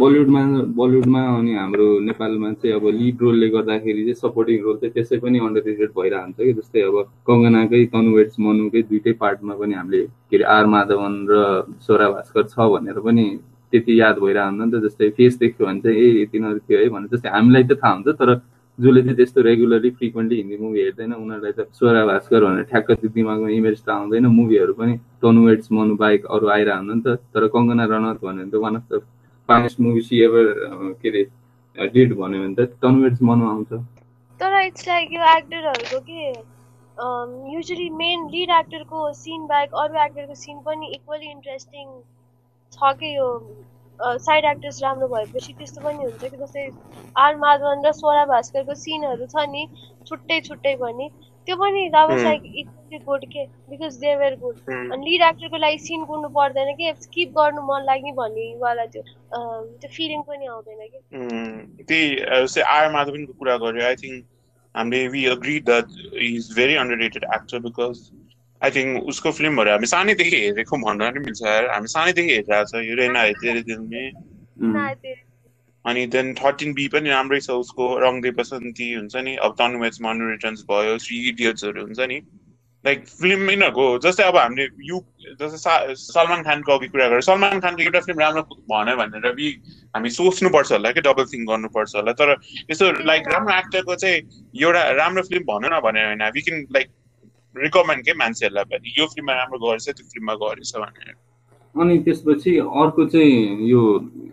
बलिउडमा 0.00 0.40
बलिउडमा 0.78 1.20
अनि 1.38 1.54
हाम्रो 1.54 1.86
नेपालमा 2.08 2.52
चाहिँ 2.52 2.74
अब 2.76 2.86
लिड 3.02 3.22
रोलले 3.22 3.48
गर्दाखेरि 3.56 4.02
चाहिँ 4.08 4.20
सपोर्टिङ 4.24 4.58
रोल 4.64 4.76
चाहिँ 4.82 4.92
त्यसै 4.94 5.18
पनि 5.24 5.38
अन्डर 5.46 5.62
रेटेड 5.68 5.90
भइरहन्छ 5.98 6.36
कि। 6.40 6.52
जस्तै 6.58 6.80
अब 6.88 6.96
कङ्गनाकै 7.28 7.84
तनुवेट्स 7.94 8.36
मनुकै 8.46 8.82
दुइटै 8.90 9.12
पार्टमा 9.22 9.54
पनि 9.62 9.74
हामीले 9.80 10.02
के 10.30 10.36
अरे 10.36 10.44
आर 10.56 10.66
माधवन 10.74 11.14
र 11.30 11.34
स्वरा 11.86 12.08
भास्कर 12.14 12.44
छ 12.52 12.70
भनेर 12.74 13.00
पनि 13.08 13.26
त्यति 13.72 14.00
याद 14.00 14.16
भइरहन्छ 14.24 14.60
नि 14.62 14.70
त। 14.72 14.82
जस्तै 14.86 15.10
फेस 15.18 15.38
देख्यो 15.42 15.66
भने 15.66 15.80
चाहिँ 15.84 16.00
ए 16.00 16.22
यतिनीहरू 16.22 16.58
थियो 16.66 16.78
है 16.78 16.88
भने 16.96 17.06
जस्तै 17.12 17.28
हामीलाई 17.36 17.64
त 17.70 17.78
थाहा 17.82 17.92
हुन्छ 17.94 18.18
तर 18.20 18.30
जसले 18.78 19.00
चाहिँ 19.02 19.16
त्यस्तो 19.16 19.40
रेगुलरली 19.44 19.90
फ्रिक्वेन्टली 19.96 20.36
हिन्दी 20.40 20.56
मुभी 20.64 20.80
हेर्दैन 20.82 21.12
उनीहरूलाई 21.12 21.52
त 21.52 21.60
स्वरा 21.78 22.02
भास्कर 22.10 22.44
भनेर 22.44 22.64
ठ्याक्क 22.72 22.90
त्यो 23.00 23.08
दिमागमा 23.16 23.48
इमेज 23.56 23.78
त 23.84 23.88
आउँदैन। 23.96 24.26
मुभीहरू 24.38 24.72
पनि 24.80 24.94
तनु 25.22 25.40
वेट्स 25.46 25.72
मनु 25.76 25.96
बाइक 26.02 26.20
अरू 26.36 26.46
आइरहनु 26.56 26.94
नि 26.94 27.02
त। 27.04 27.20
तर 27.32 27.46
कङ्गना 27.54 27.84
रनत 27.92 28.18
भन्यो 28.24 28.44
भने 28.44 28.50
त 28.52 28.54
one 28.64 28.74
of 28.76 28.84
the 28.92 29.00
finest 29.48 29.80
movie 29.84 30.00
she 30.08 30.20
ever 30.24 30.46
के 31.02 31.08
अरे 31.08 31.22
डिड 31.76 32.14
भन्यो 32.16 32.40
भने 32.40 32.54
त 32.56 32.68
तनु 32.82 33.02
वेट्स 33.02 33.22
मनु 33.22 33.48
आउँछ 33.48 33.72
तर 34.40 34.60
इट्स 34.62 34.88
लाइक 34.88 35.12
यो 35.12 35.22
एक्टरहरूको 35.28 36.00
के 36.08 36.24
युजली 37.52 37.88
मेन 37.96 38.28
लिड 38.28 38.50
एक्टरको 38.50 39.12
सिन 39.14 39.46
बाहेक 39.46 39.74
अरू 39.74 40.02
एक्टरको 40.04 40.34
सिन 40.36 40.58
पनि 40.62 40.90
इक्वली 40.94 41.30
इन्ट्रेस्टिङ 41.30 41.88
छ 42.72 42.92
कि 42.94 43.16
यो 43.16 43.28
साइड 44.00 44.44
एक्ट्रेस 44.44 44.80
राम्रो 44.82 45.08
भएपछि 45.08 45.52
त्यस्तो 45.52 45.80
पनि 45.80 46.04
हुन्छ 46.04 46.24
कि 46.24 46.36
जस्तै 46.36 46.68
आर 47.16 47.36
माधवन 47.38 47.86
र 47.86 47.92
स्वरा 47.94 48.24
भास्करको 48.26 48.74
सिनहरू 48.76 49.26
छ 49.26 49.46
नि 49.48 49.66
छुट्टै 50.06 50.40
छुट्टै 50.40 50.74
भने 50.76 51.08
त्यो 51.46 51.56
पनि 51.56 51.88
लाइक 51.92 52.42
इक्वली 52.46 52.98
गुड 53.04 53.24
के? 53.32 53.44
बिकज 53.70 53.96
दे 54.00 54.14
वेयर 54.16 54.34
गुड 54.40 54.56
अनि 54.68 55.10
लिड 55.10 55.22
एक्टरको 55.28 55.56
लागि 55.56 55.78
सिन 55.86 56.04
कुर्नु 56.04 56.28
पर्दैन 56.36 56.74
कि? 56.76 56.92
स्किप 57.00 57.30
गर्नु 57.38 57.62
मन 57.70 57.84
लाग्ने 57.86 58.12
भन्नेवाला 58.18 58.84
त्यो 58.92 59.02
त्यो 59.32 59.90
फिलिङ 59.96 60.22
पनि 60.28 60.46
आउँदैन 60.46 60.86
कि? 60.92 61.84
त्यही 61.88 62.60
आर 62.76 62.90
माधवनको 62.92 63.32
कुरा 63.38 63.56
गर्यो 63.64 63.86
आई 63.86 63.96
थिङ्क 64.02 64.24
हामीले 64.74 65.06
we 65.14 65.24
agree 65.30 65.58
that 65.70 65.86
is 66.28 66.52
very 66.56 66.74
under 66.82 67.02
rated 67.04 67.24
actor 67.34 67.58
because 67.66 67.98
I 68.60 68.70
think 68.70 69.08
उसको 69.12 69.30
फिल्महरू 69.38 69.70
हामी 69.70 69.86
सानैदेखि 69.92 70.36
हेरेको 70.44 70.76
भन्न 70.86 71.10
पनि 71.10 71.20
मिल्छ 71.26 71.42
हामी 71.74 71.92
सानैदेखि 71.96 72.32
हेरिरहेको 72.32 72.70
छ 72.70 72.84
यो 72.86 72.94
रेना 73.02 73.24
तेरे 73.42 73.62
दिलमे 73.68 74.04
अनि 75.84 76.06
देन 76.06 76.34
थर्टिन 76.34 76.72
बी 76.74 76.86
पनि 76.88 77.10
राम्रै 77.10 77.40
छ 77.40 77.50
उसको 77.62 77.86
रङ 77.98 78.20
दे 78.22 78.30
बसन्ती 78.38 78.92
हुन्छ 78.94 79.16
नि। 79.16 79.34
अब 79.46 79.56
टनवेज 79.58 79.98
मनु 80.02 80.30
रिटर्न्स 80.30 80.64
भयो 80.70 80.96
थ्री 80.98 81.16
इडियट्सहरू 81.28 81.82
हुन्छ 81.82 82.00
नि। 82.12 82.20
लाइक 82.84 83.04
फिल्म 83.08 83.50
यिनीहरूको 83.50 83.84
जस्तै 84.04 84.24
अब 84.24 84.36
हामीले 84.36 84.64
यु 84.86 85.00
जस्तै 85.40 85.94
सलमान 85.98 86.42
खानको 86.42 86.72
अघि 86.78 86.88
कुरा 86.94 87.06
गरेर 87.08 87.20
सलमान 87.26 87.60
खानको 87.64 87.82
एउटा 87.82 88.00
फिल्म 88.06 88.20
राम्रो 88.20 88.42
भन्यो 88.72 88.96
भनेर 89.00 89.32
बि 89.38 89.50
हामी 89.96 90.10
सोच्नुपर्छ 90.16 90.72
होला 90.72 90.90
कि 90.92 91.00
डबल 91.06 91.24
थिङ्क 91.32 91.48
गर्नुपर्छ 91.50 91.94
होला। 91.96 92.12
तर 92.22 92.34
यसो 92.70 92.90
लाइक 93.10 93.28
राम्रो 93.34 93.54
एक्टरको 93.58 93.94
चाहिँ 94.02 94.18
एउटा 94.62 94.82
राम्रो 95.02 95.22
फिल्म 95.30 95.44
भनौँ 95.52 95.70
न 95.70 95.80
भने 95.86 96.04
होइन। 96.06 96.24
वी 96.34 96.42
क्यान 96.42 96.66
लाइक 96.78 96.88
रिकमेन्ड 97.56 98.04
के 98.04 98.14
मान्छेहरूलाई 98.22 98.64
पनि। 98.74 98.94
यो 98.98 99.06
फिल्ममा 99.14 99.34
राम्रो 99.34 99.58
गरेछ 99.66 99.86
त्यो 99.90 100.08
फिल्ममा 100.14 100.34
गरेछ 100.42 100.72
भनेर। 100.76 101.14
अनि 101.74 101.98
त्यसपछि 102.04 102.56
अर्को 102.58 103.04
चाहिँ 103.08 103.68
यो 103.68 103.82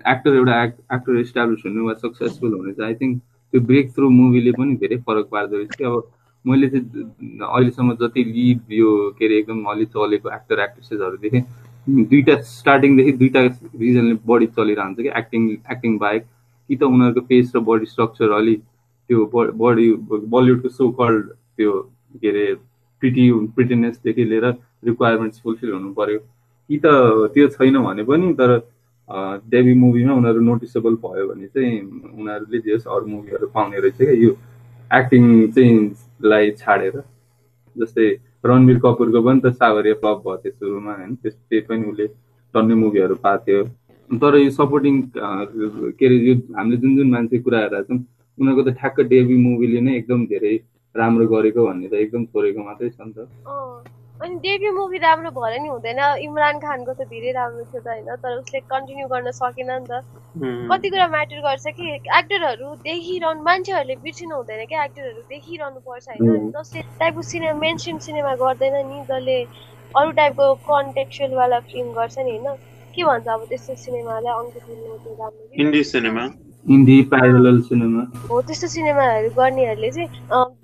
एक्टर 0.08 0.36
एउटा 0.36 0.63
एक्टर 0.63 1.19
इस्टाब्लिस 1.19 1.62
हुने 1.65 1.81
वा 1.81 1.93
सक्सेसफुल 1.96 2.53
हुने 2.53 2.72
चाहिँ 2.74 2.88
आई 2.88 2.96
थिङ्क 3.01 3.22
त्यो 3.53 3.62
ब्रेक 3.67 3.91
थ्रु 3.96 4.10
मुभीले 4.12 4.51
पनि 4.53 4.75
धेरै 4.77 4.98
फरक 5.03 5.29
पार्दो 5.31 5.58
रहेछ 5.58 5.75
कि 5.75 5.84
अब 5.84 6.12
मैले 6.46 6.67
चाहिँ 6.69 7.03
अहिलेसम्म 7.43 7.96
जति 8.01 8.24
लिड 8.25 8.74
यो 8.74 8.89
के 9.19 9.25
अरे 9.25 9.38
एकदम 9.39 9.63
अलि 9.72 9.86
चलेको 9.88 10.29
एक्टर 10.31 10.60
एक्ट्रेसेसहरू 10.60 11.17
देखेँ 11.19 11.43
दुइटा 11.88 12.36
स्टार्टिङदेखि 12.48 13.12
दुइटा 13.13 13.41
रिजनले 13.43 14.17
बढी 14.25 14.48
चलिरहन्छ 14.58 15.00
कि 15.00 15.10
एक्टिङ 15.19 15.50
एक्टिङ 15.72 15.98
बाहेक 16.00 16.24
कि 16.24 16.75
त 16.75 16.84
उनीहरूको 16.86 17.22
फेस 17.27 17.51
र 17.55 17.60
बडी 17.69 17.86
स्ट्रक्चर 17.88 18.31
अलि 18.31 18.55
त्यो 18.55 19.25
बडी 19.62 19.88
बलिउडको 20.27 20.69
सो 20.72 20.89
कल्ड 21.00 21.29
त्यो 21.29 21.72
के 22.15 22.29
अरे 22.29 22.46
प्रिटी 23.01 23.31
प्रिटिनेसदेखि 23.55 24.25
लिएर 24.25 24.46
रिक्वायरमेन्ट्स 24.86 25.41
फुलफिल 25.41 25.72
हुनु 25.72 25.93
पऱ्यो 25.93 26.19
कि 26.69 26.77
त 26.77 26.85
त्यो 27.33 27.47
छैन 27.55 27.77
भने 27.83 28.03
पनि 28.09 28.33
तर 28.39 28.51
डेबी 29.51 29.73
मुभीमा 29.73 30.13
उनीहरू 30.13 30.41
नोटिसेबल 30.45 30.95
भयो 31.03 31.27
भने 31.27 31.47
चाहिँ 31.53 31.79
उनीहरूले 32.13 32.59
जे 32.65 32.73
अरू 32.85 33.05
मुभीहरू 33.05 33.47
पाउने 33.53 33.79
रहेछ 33.79 33.97
क्या। 33.97 34.11
यो 34.23 34.31
एक्टिङ 34.91 35.23
चाहिँ 35.55 35.77
लाई 36.29 36.51
छाडेर 36.61 37.01
जस्तै 37.75 38.07
रणवीर 38.45 38.77
कपुरको 38.85 39.21
पनि 39.25 39.39
त 39.45 39.53
सागरिया 39.57 39.95
फ्लप 40.01 40.21
भयो 40.25 40.38
थियो 40.43 40.53
सुरुमा 40.53 40.93
होइन? 40.93 41.15
त्यस 41.15 41.35
त्यही 41.35 41.61
पनि 41.69 41.83
उसले 41.91 42.07
टन्ने 42.53 42.75
मुभीहरू 42.85 43.15
पाएको 43.25 43.43
थियो। 43.45 43.63
तर 44.09 44.35
यो 44.38 44.49
सपोर्टिङ 44.51 45.01
के 45.11 46.05
अरे 46.05 46.15
यो 46.27 46.33
हामीले 46.57 46.77
जुन 46.77 46.95
जुन 46.97 47.09
मान्छे 47.09 47.39
कुरा 47.45 47.67
छौँ 47.69 47.97
उनीहरूको 48.38 48.63
त 48.69 48.75
ठ्याक्क 48.79 48.99
डेबी 49.11 49.38
मुभीले 49.38 49.81
नै 49.81 49.95
एकदम 49.97 50.25
धेरै 50.33 50.55
राम्रो 50.95 51.25
गरेको 51.33 51.65
भन्ने 51.67 51.88
त 51.88 51.93
एकदम 52.05 52.25
छोडेको 52.25 52.59
मात्रै 52.65 52.89
छ 52.89 52.99
नि 53.01 53.13
त। 53.17 53.27
अनि 54.21 54.35
डेब्यु 54.43 54.71
मुभी 54.75 54.97
राम्रो 54.99 55.29
भएर 55.31 55.59
नि 55.61 55.69
हुँदैन। 55.69 55.99
इमरान 56.27 56.59
खानको 56.59 56.93
त 56.93 57.07
धेरै 57.07 57.31
राम्रो 57.39 57.63
थियो 57.71 57.81
त 57.81 57.88
होइन 57.88 58.15
तर 58.23 58.31
उसले 58.39 58.59
कन्टिन्यू 58.67 59.07
गर्न 59.07 59.31
सकेन 59.31 59.71
नि 59.71 59.88
त। 59.89 60.03
कति 60.71 60.89
कुरा 60.89 61.07
म्याटर 61.07 61.39
गर्छ 61.47 61.65
कि 61.77 61.85
एक्टरहरू 62.19 62.67
देखिरहनु 62.83 63.41
मान्छेहरूले 63.43 63.95
बिर्सिनु 64.03 64.35
हुँदैन 64.35 64.65
क्या 64.71 64.83
एक्टरहरू 64.83 65.21
देखिरहनु 65.31 65.79
पर्छ 65.88 66.07
होइन। 66.09 66.51
जसले 66.51 66.81
टाइपको 66.99 67.21
सिनेमा 67.31 67.59
मेन 67.59 67.77
स्ट्रिम 67.77 67.97
सिनेमा 68.07 68.33
गर्दैन 68.43 68.75
नि 68.89 68.99
जसले 69.09 69.38
अरू 69.95 70.11
टाइपको 70.19 70.53
कन्टेक्चुअलवाला 70.67 71.59
फिल्म 71.71 71.89
गर्छ 71.93 72.17
नि 72.19 72.38
होइन। 72.38 72.57
के 72.93 73.03
भन्छ 73.03 73.27
अब 73.27 73.41
त्यस्तो 73.49 73.75
सिनेमालाई 73.85 74.33
अङ्कित 74.33 74.63
राम्रो 75.19 75.43
प्यारल 77.11 77.61
सिनेमा 77.61 78.03
हो 78.29 78.41
त्यस्तो 78.41 78.67
सिनेमाहरू 78.67 79.29
गर्नेहरूले 79.38 79.91
चाहिँ 79.91 80.09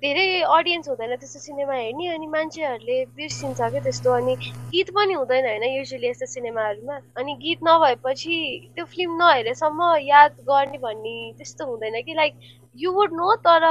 धेरै 0.02 0.24
अडियन्स 0.54 0.88
हुँदैन 0.88 1.14
त्यस्तो 1.16 1.40
सिनेमा 1.40 1.74
हेर्ने 1.74 2.08
अनि 2.14 2.26
मान्छेहरूले 2.32 2.96
बिर्सिन्छ 3.16 3.60
क्या 3.60 3.80
त्यस्तो 3.80 4.12
अनि 4.12 4.34
गीत 4.72 4.90
पनि 4.96 5.14
हुँदैन 5.14 5.46
होइन 5.46 5.64
युजली 5.66 6.08
यस्तो 6.08 6.26
सिनेमाहरूमा। 6.32 6.96
अनि 7.16 7.34
गीत 7.44 7.64
नभएपछि 7.64 8.36
त्यो 8.74 8.84
फिल्म 8.92 9.16
नहेरेसम्म 9.22 9.88
याद 10.02 10.36
गर्ने 10.50 10.78
भन्ने 10.84 11.16
त्यस्तो 11.38 11.66
हुँदैन 11.66 12.00
कि 12.02 12.14
लाइक 12.14 12.34
यु 12.76 12.92
वुड 12.92 13.12
नो 13.14 13.34
तर 13.48 13.64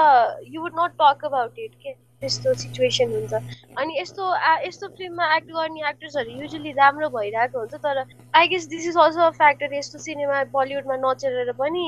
you 0.47 0.61
would 0.61 0.79
not 0.79 0.97
talk 1.01 1.25
about 1.25 1.59
it 1.59 1.75
के 1.83 1.93
त्यस्तो 2.21 2.53
सिचुएसन 2.59 3.09
हुन्छ। 3.15 3.33
अनि 3.79 3.99
यस्तो 3.99 4.23
यस्तो 4.67 4.87
फिल्ममा 4.97 5.25
एक्ट 5.35 5.49
गर्ने 5.55 5.81
एक्टर्सहरू 5.89 6.41
युजली 6.41 6.71
राम्रो 6.81 7.09
भइरहेको 7.15 7.59
हुन्छ 7.59 7.75
तर 7.85 7.97
I 8.39 8.47
guess 8.53 8.67
this 8.73 8.87
is 8.89 8.97
also 9.05 9.21
a 9.21 9.29
factor 9.41 9.73
यस्तो 9.73 9.99
सिनेमा 10.05 10.43
बलिउडमा 10.53 10.95
नचलेर 11.03 11.51
पनि 11.59 11.83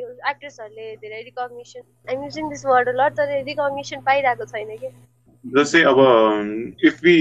यो 0.00 0.08
एक्ट्रेसहरूले 0.32 0.86
धेरै 1.04 1.22
recognition 1.22 1.82
I'm 2.10 2.24
using 2.24 2.50
this 2.50 2.66
word 2.66 2.94
lot 3.00 3.16
तर 3.22 3.32
रिकग्नेसन 3.48 4.04
पाइरहेको 4.10 4.44
छैन 4.52 4.76
कि 4.76 4.92
जस्तै 5.44 5.82
अब 5.90 5.98
if 6.86 7.02
we 7.04 7.16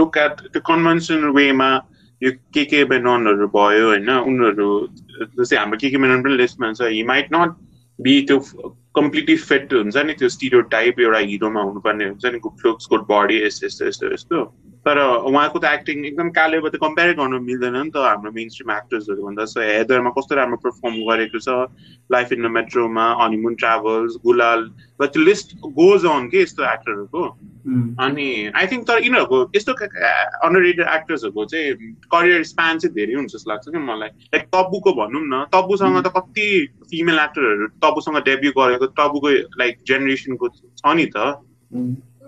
look 0.00 0.18
at 0.18 0.42
the 0.42 0.62
conventional 0.66 1.38
वेमा 1.38 1.70
यो 2.22 2.30
के 2.54 2.64
के 2.64 2.84
बेननहरू 2.92 3.48
भयो 3.54 3.86
होइन 3.88 4.10
उनीहरू 4.10 4.68
जस्तै 5.38 5.56
हाम्रो 5.56 5.78
के 5.82 5.90
के 5.90 5.98
बेनन 6.04 6.22
पनि 6.22 6.36
लिस्टमा 6.36 6.72
छ 6.72 6.92
हि 6.94 7.02
माइट 7.10 7.28
नट 7.34 7.56
बी 7.98 8.20
त्यो 8.30 8.38
कम्प्लिटली 8.98 9.36
फिट 9.36 9.72
हुन्छ 9.72 9.96
नि 9.96 10.12
त्यो 10.12 10.28
स्टिरियो 10.28 10.60
टाइप 10.74 11.00
एउटा 11.00 11.18
हिरोमा 11.32 11.62
हुनुपर्ने 11.62 12.04
हुन्छ 12.04 12.26
नि 12.26 12.38
गुड 12.46 12.66
लुक्स 12.66 12.88
गुड 12.90 13.06
बडी 13.10 13.36
यस्तो 13.46 13.66
यस्तो 13.66 13.86
यस्तो 13.86 14.12
यस्तो। 14.14 14.44
तर 14.88 14.98
उहाँको 15.28 15.58
त 15.60 15.64
एक्टिङ 15.68 16.04
एकदम 16.08 16.28
कालेको 16.32 16.68
त 16.72 16.80
कम्पेयर 16.80 17.12
गर्नु 17.16 17.38
मिल्दैन 17.44 17.76
नि 17.76 17.90
त 17.92 18.00
हाम्रो 18.00 18.32
मेन 18.32 18.48
स्ट्रिम 18.48 18.70
एक्टर्सहरू 18.72 19.20
भन्दा। 19.22 19.44
सो 19.44 19.60
हेदरमा 19.60 20.10
कस्तो 20.16 20.34
राम्रो 20.40 20.56
पर्फर्म 20.64 20.94
गरेको 21.08 21.38
छ? 21.44 21.68
लाइफ 22.08 22.32
इन 22.32 22.42
द 22.42 22.50
मेट्रोमा 22.56 23.04
हनीमुन 23.20 23.54
ट्राभल्स 23.60 24.16
गुलाल 24.24 24.60
त्यो 25.02 25.22
लिस्ट 25.24 25.54
गोज 25.76 26.06
अन 26.08 26.28
के 26.32 26.42
यस्तो 26.42 26.64
एक्टरहरूको 26.64 27.22
अनि 28.00 28.28
आई 28.56 28.66
थिङ्क 28.72 28.86
तर 28.88 29.04
यिनीहरूको 29.04 29.38
यस्तो 29.56 29.72
अन्डर 29.76 30.60
रेटेड 30.62 30.88
एक्टर्सहरूको 30.88 31.44
चाहिँ 31.52 31.92
करियर 32.08 32.42
स्प्यान 32.50 32.78
चाहिँ 32.78 32.94
धेरै 32.96 33.14
हुन्छ 33.14 33.32
जस्तो 33.36 33.50
लाग्छ 33.50 33.68
कि 33.68 33.78
मलाई। 33.92 34.08
लाइक 34.32 34.44
तब्बुको 34.56 34.92
भनौँ 35.00 35.24
न 35.28 35.44
तब्बुसँग 35.52 36.00
त 36.00 36.16
कति 36.16 36.48
फिमेल 36.90 37.18
एक्टरहरू 37.28 37.66
तब्बुसँग 37.84 38.24
डेब्यु 38.24 38.52
गरेको 38.56 38.86
तब्बुको 38.96 39.28
लाइक 39.60 39.74
जेनेरेसनको 39.84 40.48
छ 40.48 40.96
नि 40.96 41.06
त। 41.12 41.36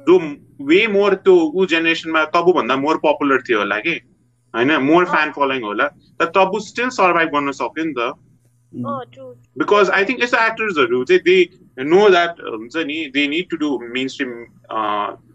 जो 0.09 0.19
वे 0.67 0.87
मोर 0.87 1.15
त्यो 1.25 1.35
ऊ 1.35 1.67
जेनेरेसनमा 1.67 2.25
तबुभन्दा 2.35 2.77
मोर 2.77 2.97
पपुलर 3.05 3.43
थियो 3.49 3.59
होला 3.59 3.79
कि? 3.87 3.95
होइन 4.55 4.73
मोर 4.83 5.05
फ्यान 5.07 5.31
फलोइङ 5.37 5.63
होला। 5.63 5.87
तर 6.21 6.27
तबु 6.37 6.61
स्टिल 6.61 6.89
सर्भाइभ 6.97 7.29
गर्न 7.35 7.51
सक्यो 7.61 7.85
नि 7.85 7.95
त। 7.99 8.13
बिकज 9.59 9.91
आई 9.91 10.05
थिङ्क 10.05 10.23
यस्तो 10.23 10.39
एक्टर्सहरू 10.47 11.05
चाहिँ 11.05 11.23
दे 11.25 11.37
नो 11.85 12.09
द्याट 12.11 12.41
हुन्छ 12.41 12.77
नि 12.87 12.99
they 13.15 13.27
need 13.29 13.51
to 13.51 13.57
do 13.57 13.69
mainstream 14.09 14.33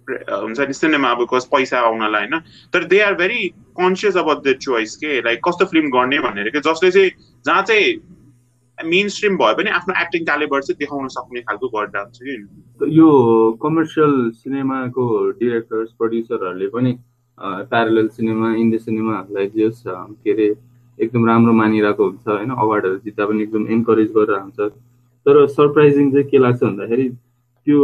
हुन्छ 0.08 0.60
नि 0.60 0.74
सिनेमा 0.74 1.14
बिकज 1.22 1.46
पैसा 1.52 1.80
आउनलाई 1.80 2.28
होइन। 2.28 2.40
तर 2.74 2.84
they 2.92 3.00
are 3.02 3.14
very 3.22 3.48
conscious 3.80 4.18
about 4.18 4.44
the 4.48 4.54
choice 4.62 4.96
के 5.04 5.22
लाइक 5.22 5.40
कस्तो 5.48 5.66
फिल्म 5.72 5.90
गर्ने 5.98 6.20
भनेर 6.28 6.50
के 6.50 6.60
जसले 6.68 6.92
चाहिँ 6.92 7.10
जहाँ 7.46 7.64
चाहिँ 7.64 7.94
मेन 8.84 9.08
स्ट्रिम 9.10 9.38
भए 9.38 9.54
पनि 9.58 9.70
आफ्नो 9.72 9.94
एक्टिङ 10.02 10.26
क्यालिबर 10.26 10.62
चाहिँ 10.62 10.78
देखाउन 10.80 11.08
सक्ने 11.16 11.42
खालको 11.42 11.68
गरेर 11.76 11.98
हुन्छ 11.98 12.20
कि? 12.22 12.36
यो 13.00 13.10
कमर्सियल 13.64 14.14
सिनेमाको 14.44 15.06
डिरेक्टर्स 15.40 15.92
प्रड्युसरहरूले 16.00 16.68
पनि 16.76 16.98
प्यारल 17.40 18.08
सिनेमा 18.08 18.54
इन्डिया 18.56 18.84
सिनेमाहरूलाई 18.84 19.48
जस 19.56 19.84
के 19.88 20.32
अरे 20.34 20.48
एकदम 21.00 21.26
राम्रो 21.28 21.54
मानिरहेको 21.54 22.04
हुन्छ 22.04 22.28
होइन? 22.28 22.52
अवार्डहरू 22.52 22.98
जित्दा 23.06 23.26
पनि 23.26 23.44
एकदम 23.44 23.68
इन्करेज 23.76 24.12
गरेर 24.18 24.40
हुन्छ। 24.40 24.60
तर 25.26 25.46
सरप्राइजिङ 25.56 26.12
चाहिँ 26.12 26.28
के 26.30 26.38
लाग्छ 26.38 26.64
भन्दाखेरि 26.64 27.10
त्यो 27.68 27.80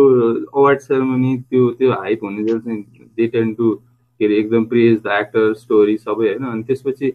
अवार्ड 0.59 0.79
सेरेमनी 0.79 1.37
त्यो 1.49 1.69
त्यो 1.79 1.91
हाइप 1.91 2.23
हुने 2.23 2.43
चाहिँ 2.47 2.83
दे 3.17 3.27
टु 3.27 3.73
के 4.19 4.25
अरे 4.25 4.37
एकदम 4.37 4.65
प्रेज 4.71 4.97
द 5.03 5.07
एक्टर 5.19 5.53
स्टोरी 5.63 5.97
सबै 5.97 6.27
होइन? 6.27 6.43
अनि 6.45 6.63
त्यसपछि 6.63 7.11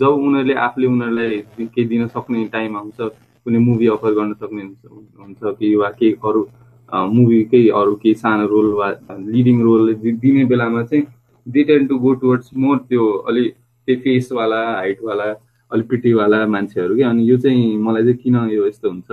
जब 0.00 0.12
उनीहरूले 0.26 0.54
आफूले 0.66 0.86
उनीहरूलाई 0.86 1.42
केही 1.58 1.84
दिन 1.88 2.06
सक्ने 2.08 2.44
टाइम 2.52 2.76
आउँछ 2.76 2.98
कुनै 3.44 3.58
मुभी 3.66 3.86
अफर 3.96 4.12
गर्न 4.18 4.32
सक्ने 4.40 4.62
हुन्छ 4.62 5.54
कि 5.58 5.74
वा 5.76 5.88
केही 5.98 6.12
अरू 6.28 6.46
मुभी 7.14 7.42
केही 7.52 7.68
अरू 7.80 7.94
केही 8.02 8.14
सानो 8.22 8.46
रोल 8.48 8.72
वा 8.78 8.88
लिडिङ 9.36 9.62
रोल 9.62 9.94
दिने 9.94 10.44
बेलामा 10.52 10.82
चाहिँ 10.90 11.04
they 11.46 11.62
tend 11.70 11.86
to 11.86 11.98
go 11.98 12.12
towards 12.22 12.50
more 12.56 12.76
त्यो 12.88 13.06
अलिक 13.28 13.54
त्यो 13.88 13.96
फेसवाला 14.04 14.60
हाइटवाला 14.76 15.28
अलिक 15.72 15.88
पिटीवाला 15.88 16.46
मान्छेहरू 16.46 16.94
क्या। 16.96 17.10
अनि 17.10 17.30
यो 17.30 17.36
चाहिँ 17.44 17.76
मलाई 17.86 18.02
चाहिँ 18.02 18.16
किन 18.22 18.36
यो 18.50 18.66
यस्तो 18.66 18.90
हुन्छ? 18.90 19.10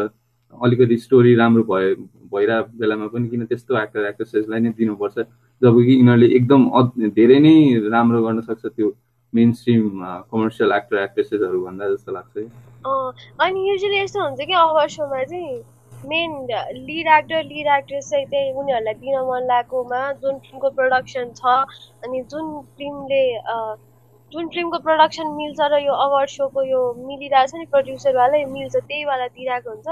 अलिकति 0.53 0.97
स्टोरी 0.97 1.33
राम्रो 1.35 1.63
भयो 1.69 1.95
भइरहेको 2.33 2.77
बेलामा 2.79 3.07
पनि 3.13 3.27
किन 3.29 3.45
त्यस्तो 3.45 3.77
एक्टर 3.83 4.05
एक्ट्रेसेसलाई 4.09 4.59
नै 4.59 4.69
दिनुपर्छ? 4.77 5.17
जब 5.61 5.73
कि 5.85 5.91
यिनीहरूले 5.93 6.27
एकदम 6.35 6.61
धेरै 7.17 7.39
नै 7.39 7.55
राम्रो 7.95 8.21
गर्न 8.23 8.41
सक्छ 8.47 8.65
त्यो 8.65 8.87
मेन 9.35 9.51
स्ट्रिम 9.53 10.03
कमर्सियल 10.31 10.71
एक्टर 10.71 10.97
एक्ट्रेसेसहरू 10.97 11.65
भन्दा 11.65 11.89
जस्तो 11.89 12.11
लाग्छ 12.11 12.47
अनि 13.41 13.69
युजली 13.69 13.97
यस्तो 13.99 14.23
हुन्छ 14.23 14.41
कि 14.41 14.53
अवार्ड 14.55 14.91
सोमा 14.91 15.23
चाहिँ 15.23 15.63
main 16.05 16.31
lead 16.77 17.07
actor 17.09 17.43
lead 17.43 17.67
actress 17.77 18.09
चाहिँ 18.09 18.25
त्यही 18.27 18.51
उनीहरूलाई 18.53 18.93
दिन 19.01 19.19
मन 19.29 19.47
लागेकोमा 19.47 20.01
जुन 20.21 20.37
फिल्मको 20.39 20.69
प्रडक्सन 20.79 21.31
छ 21.37 21.57
अनि 22.05 22.21
जुन 22.31 22.51
फिल्मले 22.77 23.23
जुन 24.33 24.47
फिल्मको 24.53 24.77
प्रडक्सन 24.85 25.27
मिल्छ 25.37 25.65
र 25.71 25.77
यो 25.79 25.93
अवार्ड 26.05 26.29
सोको 26.29 26.61
यो 26.65 26.79
मिलिरहेको 26.97 27.51
छ 27.51 27.55
नि 27.55 27.65
प्रड्युसरवाला 27.73 28.37
यो 28.37 28.47
मिल्छ 28.53 28.75
त्यहीवाला 28.75 29.27
दिइरहेको 29.27 29.69
हुन्छ। 29.69 29.87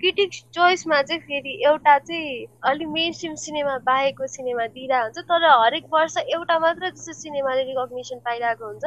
क्रिटिक्स 0.00 0.38
चोइसमा 0.54 1.00
चाहिँ 1.02 1.20
फेरि 1.26 1.52
एउटा 1.68 1.98
चाहिँ 1.98 2.46
अलिक 2.70 2.88
मेन 2.94 3.12
स्ट्रिम 3.12 3.34
सिनेमा 3.44 3.76
बाहेकको 3.88 4.26
सिनेमा 4.34 4.66
दिइरहेको 4.76 5.04
हुन्छ 5.04 5.28
तर 5.30 5.46
हरेक 5.62 5.84
वर्ष 5.92 6.16
एउटा 6.24 6.58
मात्र 6.64 6.90
त्यस्तो 6.90 7.12
सिनेमाले 7.20 7.62
रिकग्नेसन 7.70 8.18
पाइरहेको 8.24 8.64
हुन्छ। 8.66 8.84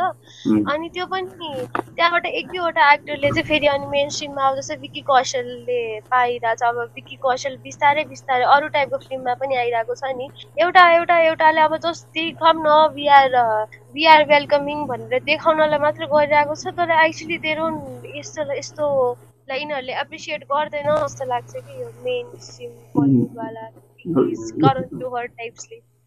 अनि 0.74 0.89
त्यो 0.98 1.06
पनि 1.13 1.66
त्यहाँबाट 1.96 2.25
एक 2.25 2.48
दुईवटा 2.51 2.92
एक्टरले 2.94 3.30
चाहिँ 3.30 3.48
फेरि 3.48 3.68
अनि 3.77 3.88
मेन 3.94 4.10
स्ट्रिममा 4.18 4.48
अब 4.50 4.56
जस्तै 4.60 4.75
विक्की 4.82 5.01
कौशलले 5.12 5.80
पाइरहेको 6.12 6.56
छ 6.58 6.70
अब 6.74 6.82
विक्की 6.98 7.16
कौशल 7.27 7.58
बिस्तारै 7.63 8.04
बिस्तारै 8.12 8.50
अरू 8.58 8.68
टाइपको 8.75 8.98
फिल्ममा 9.08 9.34
पनि 9.46 9.56
आइरहेको 9.63 9.96
छ 10.01 10.13
नि। 10.18 10.30
एउटा 10.66 10.89
एउटा 10.98 11.20
एउटाले 11.30 11.62
अब 11.70 11.77
जस्तै 11.88 12.30
कम 12.44 12.63
न 12.68 12.70
वी 13.96 14.06
आर 14.06 14.25
वेलकमिङ 14.25 14.88
भनेर 14.88 15.24
देखाउनलाई 15.25 15.79
मात्र 15.79 16.08
गरिरहेको 16.08 16.56
छ 16.56 16.67
तर 16.75 16.91
एक्चुली 16.98 17.39
दे 17.39 17.56
यस्तो 18.15 18.53
यस्तोलाई 18.53 19.60
यिनीहरूले 19.60 19.94
एप्रिसिएट 20.01 20.44
गर्दैन 20.50 20.96
जस्तो 20.96 21.25
लाग्छ 21.25 21.58
कि 21.58 21.82
यो 21.82 21.88
मेन 22.03 22.25
बलिउडवाला 22.96 23.70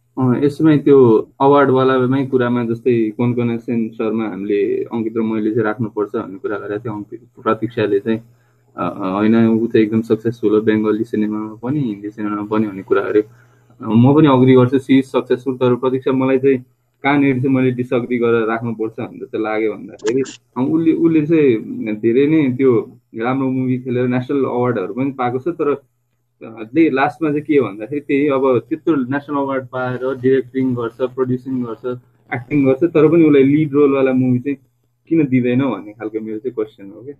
यसमै 0.42 0.78
त्यो 0.78 1.28
अवार्डवालामै 1.40 2.26
कुरामा 2.26 2.66
जस्तै 2.66 3.10
कुन 3.16 3.34
कुन 3.34 3.60
सेन्सरमा 3.60 4.26
हामीले 4.26 4.84
अङ्कित 4.90 5.16
र 5.16 5.22
मैले 5.22 5.50
चाहिँ 5.50 5.64
राख्नुपर्छ 5.64 6.14
भन्ने 6.14 6.38
कुरा 6.38 6.58
गरेको 6.58 6.84
थियौँ। 6.84 6.96
अङ्कित 6.96 7.20
प्रतीक्षाले 7.38 8.00
चाहिँ 8.00 8.20
होइन 9.10 9.36
ऊ 9.36 9.66
चाहिँ 9.66 9.86
एकदम 9.86 10.00
सक्सेसफुल 10.08 10.54
हो 10.54 10.62
बेङ्गली 10.62 11.04
सिनेमामा 11.04 11.54
पनि 11.62 11.82
हिन्दी 11.82 12.10
सिनेमामा 12.10 12.46
पनि 12.46 12.66
भन्ने 12.66 12.82
कुरा 12.82 13.02
गऱ्यो 13.02 13.22
म 13.80 14.14
पनि 14.14 14.28
अग्री 14.28 14.54
गर्छु 14.54 14.80
सी 14.80 15.02
सक्सेसफुल 15.06 15.56
तर 15.56 15.76
प्रतीक्षा 15.76 16.14
मलाई 16.14 16.38
चाहिँ 16.38 16.64
कहाँनिर 17.04 17.36
चाहिँ 17.36 17.54
मैले 17.54 17.70
डिसअग्री 17.72 18.18
गरेर 18.18 18.46
राख्नुपर्छ 18.46 18.98
भनेर 18.98 19.26
चाहिँ 19.26 19.44
लाग्यो 19.44 19.72
भन्दाखेरि 19.72 20.22
उसले 20.22 20.92
उसले 20.94 21.26
चाहिँ 21.26 21.96
धेरै 21.98 22.26
नै 22.26 22.40
त्यो 22.56 22.72
राम्रो 23.18 23.50
मुभी 23.50 23.78
खेलेर 23.78 24.08
नेसनल 24.08 24.44
अवार्डहरू 24.46 24.94
पनि 24.94 25.12
पाएको 25.12 25.38
छ 25.38 25.54
तर 25.58 25.74
त्यही 26.42 26.90
लास्टमा 26.90 27.30
चाहिँ 27.30 27.42
के 27.42 27.60
भन्दाखेरि 27.60 28.00
त्यही 28.02 28.28
अब 28.28 28.46
त्यत्रो 28.68 28.96
नेसनल 29.08 29.36
अवार्ड 29.36 29.66
पाएर 29.68 30.04
डिरेक्टिङ 30.20 30.74
गर्छ 30.74 31.10
प्रड्युसिङ 31.16 31.62
गर्छ 31.64 31.96
एक्टिङ 32.30 32.64
गर्छ 32.64 32.82
तर 32.94 33.08
पनि 33.08 33.24
उसलाई 33.24 33.44
लिड 33.44 33.72
रोलवाला 33.72 34.12
मुभी 34.14 34.38
चाहिँ 34.40 34.58
किन 35.10 35.26
दिँदैनौ 35.26 35.70
भन्ने 35.70 35.92
खालको 35.92 36.20
मेरो 36.20 36.38
चाहिँ 36.38 36.54
क्वेसन 36.54 36.90
हो 36.90 37.02
कि 37.02 37.12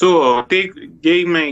सो 0.00 0.08
त्यही 0.50 0.88
यहीमै 1.06 1.46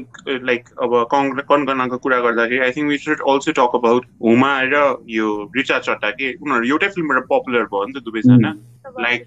लाइक 0.48 0.68
अब 0.82 0.96
कङ्कनाको 1.14 1.98
कुरा 1.98 2.18
गर्दाखेरि 2.20 2.60
I 2.66 2.70
think 2.70 2.88
we 2.88 2.98
should 2.98 3.20
also 3.28 3.52
talk 3.52 3.74
about 3.74 4.06
Huma 4.22 4.52
र 4.72 4.82
यो 5.10 5.28
रिचा 5.56 5.78
चट्टा 5.78 6.10
के 6.10 6.32
उनीहरू 6.34 6.64
एउटै 6.66 6.88
फिल्मबाट 6.88 7.24
पपुलर 7.32 7.64
भयो 7.74 7.84
नि 7.86 7.92
त 7.92 8.04
दुवैजना 8.04 8.54
लाइक 9.00 9.26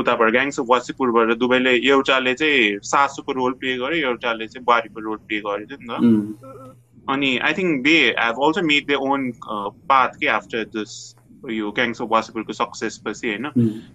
उताबाट 0.00 0.30
ग्याङ्स 0.32 0.60
अफ 0.60 0.66
वासिपुरबाट 0.70 1.36
दुवैले 1.38 1.74
एउटाले 1.90 2.34
चाहिँ 2.34 2.78
सासूको 2.84 3.32
रोल 3.32 3.52
प्ले 3.60 3.76
गर्यो 3.76 4.08
एउटाले 4.08 4.46
चाहिँ 4.46 4.64
बुहारीको 4.64 5.00
रोल 5.00 5.16
प्ले 5.28 5.40
गरेको 5.40 5.76
थियो 5.76 5.78
नि 5.80 5.88
त। 5.88 6.74
अनि 7.10 7.36
I 7.38 7.52
think 7.52 7.82
they 7.84 7.96
have 8.18 8.42
also 8.46 8.62
made 8.62 8.86
their 8.86 8.94
own 8.94 9.30
path 9.92 10.20
के 10.20 10.26
आफ्टर 10.28 10.64
दिस 10.76 10.92
यो 11.50 11.70
ग्याङ्स 11.70 12.02
अफ 12.02 12.08
वासिपुरको 12.10 12.52
सक्सेस 12.52 13.02
पछि 13.06 13.28
होइन 13.28 13.46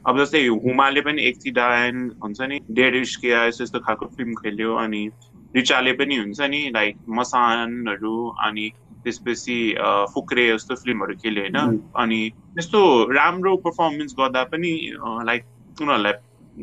अब 0.05 0.19
जस्तै 0.19 0.47
हुमाले 0.47 1.01
पनि 1.01 1.21
एकति 1.21 1.51
डायन 1.51 2.11
हुन्छ 2.23 2.41
नि 2.41 2.59
डेड 2.71 3.05
के 3.21 3.31
आयो 3.31 3.47
यस्तो 3.47 3.79
खालको 3.79 4.05
फिल्म 4.05 4.33
खेल्यो 4.33 4.75
अनि 4.75 5.09
रिचाले 5.55 5.93
पनि 5.93 6.15
हुन्छ 6.15 6.41
नि 6.41 6.71
लाइक 6.73 6.97
मसानहरू 7.09 8.27
अनि 8.29 8.71
त्यसपछि 9.03 9.75
फुक्रे 10.13 10.47
जस्तो 10.47 10.75
फिल्महरू 10.75 11.13
खेल्यो 11.13 11.43
होइन? 11.43 11.89
अनि 11.95 12.31
त्यस्तो 12.55 13.11
राम्रो 13.13 13.55
पर्फर्मेन्स 13.55 14.15
गर्दा 14.19 14.43
पनि 14.43 14.91
लाइक 15.01 15.43
उनीहरूलाई 15.81 16.13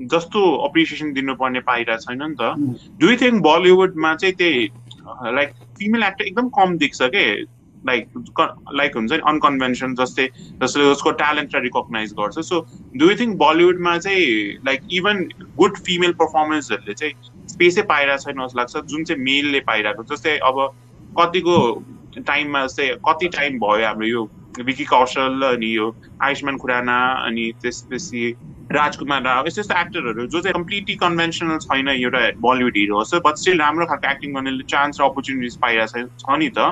जस्तो 0.07 0.57
अप्रिसिएसन 0.57 1.13
दिनुपर्ने 1.13 1.61
पाइरहेको 1.61 2.03
छैन 2.03 2.23
नि 2.23 2.35
त। 2.41 2.43
डु 3.01 3.11
यु 3.11 3.17
थिङ्क 3.17 3.43
बलिउडमा 3.43 4.15
चाहिँ 4.15 4.35
त्यही 4.35 4.69
लाइक 5.35 5.51
फिमेल 5.79 6.03
एक्टर 6.03 6.25
एकदम 6.25 6.49
कम 6.49 6.77
देख्छ 6.79 7.03
के? 7.03 7.60
लाइक 7.87 8.09
लाइक 8.75 8.97
हुन्छ 8.97 9.13
नि 9.13 9.19
अनकन्भेन्सन 9.27 9.95
जस्तै 9.95 10.29
जसले 10.63 10.85
उसको 10.85 11.11
ट्यालेन्टलाई 11.23 11.63
रिकगनाइज 11.63 12.13
गर्छ. 12.13 12.39
सो 12.39 12.67
डु 12.97 13.15
थिङ्क 13.21 13.37
बलिउडमा 13.39 13.97
चाहिँ 13.99 14.59
लाइक 14.67 14.81
इभन 14.93 15.25
गुड 15.57 15.79
फिमेल 15.89 16.13
पर्फर्मेन्सहरूले 16.23 16.95
चाहिँ 16.95 17.15
स्पेसै 17.49 17.83
पाइरहेको 17.93 18.23
छैन 18.25 18.45
जस्तो 18.45 18.59
लाग्छ 18.59 18.77
जुन 18.93 19.05
चाहिँ 19.05 19.23
मेलले 19.23 19.61
पाइरहेको 19.71 20.03
जस्तै 20.15 20.37
अब 20.51 20.69
कतिको 21.21 21.57
टाइममा 22.19 22.67
जस्तै 22.67 22.89
कति 23.09 23.29
टाइम 23.39 23.59
भयो 23.59 23.87
हाम्रो 23.87 24.07
यो 24.07 24.29
विकी 24.65 24.85
कौशल 24.85 25.43
अनि 25.55 25.77
यो 25.77 25.95
आयुष्मान 26.23 26.57
खुराना 26.59 26.97
अनि 27.27 27.53
त्यसपछि 27.63 28.23
राजकुमार 28.73 29.23
राव 29.23 29.47
यस्तो 29.47 29.61
यस्तो 29.61 29.81
एक्टरहरू 29.81 30.27
जो 30.27 30.41
चाहिँ 30.41 30.55
कम्प्लिटली 30.55 30.95
कन्भेन्सनल 30.97 31.59
छैन 31.59 31.89
एउटा 31.89 32.21
बलिउड 32.41 32.77
हिरो 32.77 32.99
हो 32.99 33.21
बट 33.21 33.37
स्टिल 33.37 33.59
राम्रो 33.59 33.87
खालको 33.87 34.11
एक्टिङ 34.11 34.35
गर्ने 34.35 34.63
चान्स 34.71 35.01
र 35.01 35.05
अपर्च्युनिटिज 35.05 35.57
पाइरहेको 35.63 36.07
छ 36.19 36.39
नि 36.39 36.49
त। 36.59 36.71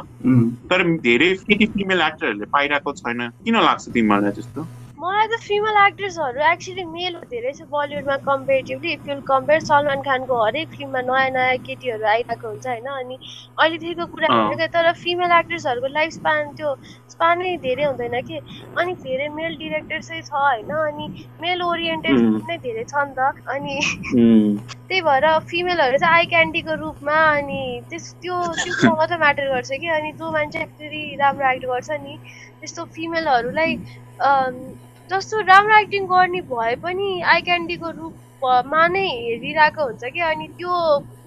तर 0.70 0.84
धेरै 1.06 1.30
केटी 1.48 1.66
फिमेल 1.76 2.00
एक्टरहरूले 2.00 2.50
पाइरहेको 2.52 2.92
छैन। 3.02 3.28
किन 3.44 3.60
लाग्छ 3.60 3.88
तिमीहरूलाई 3.88 4.32
त्यस्तो? 4.32 4.66
मलाई 4.98 5.26
त 5.26 5.36
फिमेल 5.40 5.76
एक्ट्रेसहरू 5.80 6.40
एक्चुली 6.44 6.84
मेल 6.86 7.16
धेरै 7.26 7.50
छ 7.52 7.64
बलिउडमा 7.72 8.14
comparatively 8.22 8.92
if 8.92 9.08
you'll 9.08 9.20
compare 9.28 9.60
Salman 9.66 10.00
खानको 10.06 10.38
हरेक 10.40 10.72
फिल्ममा 10.72 11.02
नयाँ 11.10 11.28
नयाँ 11.36 11.58
केटीहरू 11.68 12.08
आइरहेको 12.12 12.48
हुन्छ 12.48 12.66
होइन? 12.66 12.88
अनि 12.94 13.18
अहिलेदेखिको 13.58 14.06
कुरा 14.14 14.30
भनेको 14.34 14.66
तर 14.76 14.90
फिमेल 15.02 15.34
एक्ट्रेसहरूको 15.38 15.92
लाइफ 15.92 16.12
स्पान 16.12 16.50
त्यो 16.54 16.72
स्पानै 17.14 17.52
धेरै 17.66 17.84
हुँदैन 17.84 18.20
कि। 18.30 18.40
अनि 18.76 18.94
धेरै 19.04 19.28
मेल 19.36 19.54
डिरेक्टर 19.62 20.02
चाहिँ 20.02 20.22
छ 20.22 20.32
होइन? 20.38 20.74
अनि 20.80 21.06
मेल 21.40 21.62
ओरिएन्टेड 21.64 22.26
नै 22.50 22.58
धेरै 22.66 22.84
छ 22.86 23.06
नि 23.06 23.14
त। 23.14 23.30
अनि 23.48 23.78
त्यही 24.88 25.00
भएर 25.02 25.24
फिमेलहरू 25.48 25.98
चाहिँ 25.98 26.16
आई 26.18 26.26
क्यान्डीको 26.28 26.74
रूपमा 26.82 27.16
अनि 27.30 27.62
त्यस 27.90 28.10
त्यो 28.22 28.36
त्यो 28.64 28.94
मात्रै 28.96 29.18
म्याटर 29.18 29.48
गर्छ 29.54 29.70
कि। 29.76 29.88
अनि 30.00 30.12
जो 30.18 30.32
मान्छे 30.32 30.62
एक्चुली 30.62 31.04
राम्रो 31.22 31.50
एक्ट 31.52 31.66
गर्छ 31.72 32.00
नि। 32.02 32.18
त्यस्तो 32.60 32.84
फिमेलहरूलाई 32.96 33.76
जस्तो 35.10 35.40
राम्रो 35.48 35.76
एक्टिङ 35.80 36.06
गर्ने 36.06 36.40
भए 36.48 36.74
पनि 36.84 37.08
आई 37.32 37.40
क्यान्डीको 37.42 37.90
रूपमा 37.98 38.86
नै 38.94 39.04
हेरिरहेको 39.08 39.84
हुन्छ 39.84 40.04
कि? 40.04 40.20
अनि 40.20 40.48
त्यो 40.58 40.72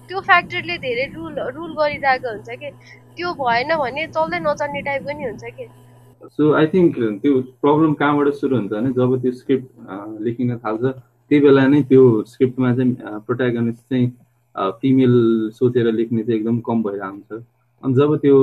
त्यो 0.08 0.20
फ्याक्टरले 0.28 0.76
धेरै 0.84 1.06
रुल 1.14 1.38
रुल 1.56 1.72
गरिरहेको 1.78 2.34
हुन्छ 2.34 2.58
कि? 2.62 2.70
त्यो 3.16 3.32
भएन 3.40 3.74
भने 3.82 4.06
चल्दै 4.16 4.38
नचल्ने 4.42 4.82
टाइपको 4.88 5.18
नि 5.18 5.24
हुन्छ 5.24 5.44
कि? 5.56 5.66
सो 6.36 6.52
आई 6.54 6.66
थिङ्क 6.74 6.98
त्यो 7.22 7.40
प्रब्लम 7.64 7.94
कहाँबाट 8.02 8.28
सुरु 8.40 8.56
हुन्छ 8.56 8.72
भने 8.72 8.92
जब 9.00 9.16
त्यो 9.22 9.32
स्क्रिप्ट 9.40 10.22
लेखिन 10.26 10.56
थाल्छ 10.58 10.84
त्यही 10.84 11.40
बेला 11.40 11.66
नै 11.74 11.82
त्यो 11.90 12.04
स्क्रिप्टमा 12.28 12.72
चाहिँ 12.76 13.18
प्रोटागनिस्ट 13.26 13.82
चाहिँ 13.90 14.06
फिमेल 14.80 15.18
सोचेर 15.58 15.92
लेख्ने 15.92 16.22
चाहिँ 16.22 16.38
एकदम 16.38 16.60
कम 16.70 16.82
भइरहेको 16.82 17.10
हुन्छ 17.10 17.44
अनि 17.82 17.94
जब 17.94 18.16
त्यो 18.22 18.38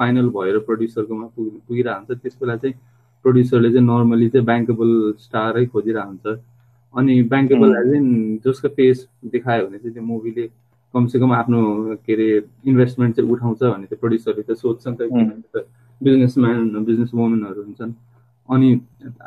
फाइनल 0.00 0.28
भएर 0.36 0.58
प्रड्युसरकोमा 0.66 1.26
पुगि 1.36 1.50
पुगिरहेको 1.68 2.06
हुन्छ 2.06 2.22
त्यस 2.22 2.36
बेला 2.40 2.56
चाहिँ 2.56 2.74
प्रड्युसरले 3.24 3.70
चाहिँ 3.72 3.86
नर्मली 3.86 4.28
चाहिँ 4.34 4.46
ब्याङ्केबल 4.46 4.90
स्टारै 5.24 5.64
खोजिरहेको 5.72 6.10
हुन्छ 6.10 6.40
अनि 6.94 7.14
ब्याङ्केबल 7.32 7.76
एज 7.76 7.94
इन 7.96 8.06
जसको 8.44 8.68
फेस 8.76 9.06
देखायो 9.32 9.66
भने 9.66 9.78
चाहिँ 9.78 9.94
त्यो 9.94 10.04
मुभीले 10.12 10.46
कमसेकम 10.94 11.32
आफ्नो 11.34 11.60
के 12.06 12.12
अरे 12.14 12.28
इन्भेस्टमेन्ट 12.70 13.16
चाहिँ 13.16 13.30
उठाउँछ 13.32 13.62
भने 13.62 13.86
चाहिँ 13.86 14.00
प्रड्युसरले 14.00 14.42
त 14.48 14.56
सोध्छ 14.62 14.86
नि 14.88 15.42
त 15.54 15.66
बिजनेसम्यान 16.00 16.84
बिजनेस 16.84 17.10
वुमेनहरू 17.14 17.62
हुन्छन्। 17.62 17.92
अनि 18.48 18.68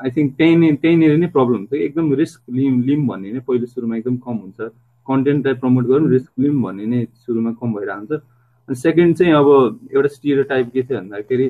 आई 0.04 0.10
थिङ्क 0.16 0.34
त्यही 0.38 0.56
नै 0.56 0.72
त्यहीँनिर 0.82 1.18
नै 1.18 1.28
प्रब्लम 1.36 1.58
हुन्छ 1.58 1.74
एकदम 1.74 2.14
रिस्क 2.22 2.40
लिम 2.58 2.82
लिम 2.88 3.08
भन्ने 3.08 3.32
नै 3.34 3.40
पहिलो 3.48 3.66
सुरुमा 3.66 3.96
एकदम 3.98 4.18
कम 4.26 4.38
हुन्छ। 4.38 4.60
कन्टेन्टलाई 5.08 5.56
प्रमोट 5.62 5.86
गरौँ 5.92 6.10
रिस्क 6.10 6.32
लिम 6.40 6.56
भन्ने 6.64 6.86
नै 6.86 7.00
सुरुमा 7.26 7.52
कम 7.60 7.74
भइरहेको 7.74 8.00
हुन्छ 8.00 8.22
अनि 8.70 8.76
सेकेन्ड 8.76 9.16
चाहिँ 9.18 9.34
अब 9.34 9.48
एउटा 9.96 10.10
स्टिरो 10.16 10.44
टाइप 10.52 10.66
के 10.74 10.82
थियो 10.84 11.00
भन्दाखेरि 11.00 11.48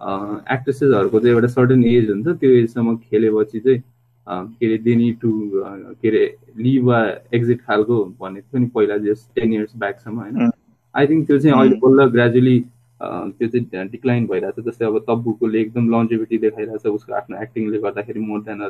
एक्ट्रेसेसहरूको 0.00 1.20
चाहिँ 1.20 1.34
एउटा 1.34 1.48
सर्टन 1.48 1.84
एज 1.84 2.10
हुन्छ। 2.10 2.26
त्यो 2.40 2.50
एजसम्म 2.50 2.96
खेलेपछि 2.96 3.60
चाहिँ 3.60 3.82
के 4.26 4.66
अरे 4.66 4.78
दे 4.84 4.94
निड 4.96 5.18
टु 5.20 5.30
के 5.54 6.08
अरे 6.08 6.24
लिभ 6.58 6.84
वा 6.84 7.00
एक्जिट 7.34 7.60
खालको 7.60 8.04
भनेको 8.20 8.46
थियो 8.48 8.60
नि 8.60 8.66
पहिला 8.74 8.96
जस 9.04 9.28
टेन 9.34 9.52
इयर्स 9.52 9.76
ब्याकसम्म 9.78 10.20
होइन? 10.20 10.50
आई 10.94 11.06
थिङ्क 11.06 11.26
त्यो 11.26 11.38
चाहिँ 11.38 11.56
अहिले 11.58 11.76
बल्ल 11.82 12.04
ग्रेजुअली 12.14 12.58
त्यो 13.00 13.48
चाहिँ 13.48 13.88
डिक्लाइन 13.90 14.26
भइरहेको 14.26 14.62
छ 14.62 14.64
जस्तै 14.66 14.84
अब 14.86 14.98
तब्बुकोले 15.08 15.60
एकदम 15.60 15.88
लन्जेभिटी 15.94 16.38
देखाइरहेको 16.38 16.78
छ 16.78 16.94
उसको 16.98 17.14
आफ्नो 17.20 17.42
एक्टिङले 17.42 17.78
गर्दाखेरि 17.84 18.20
मोर 18.20 18.40
देन 18.48 18.60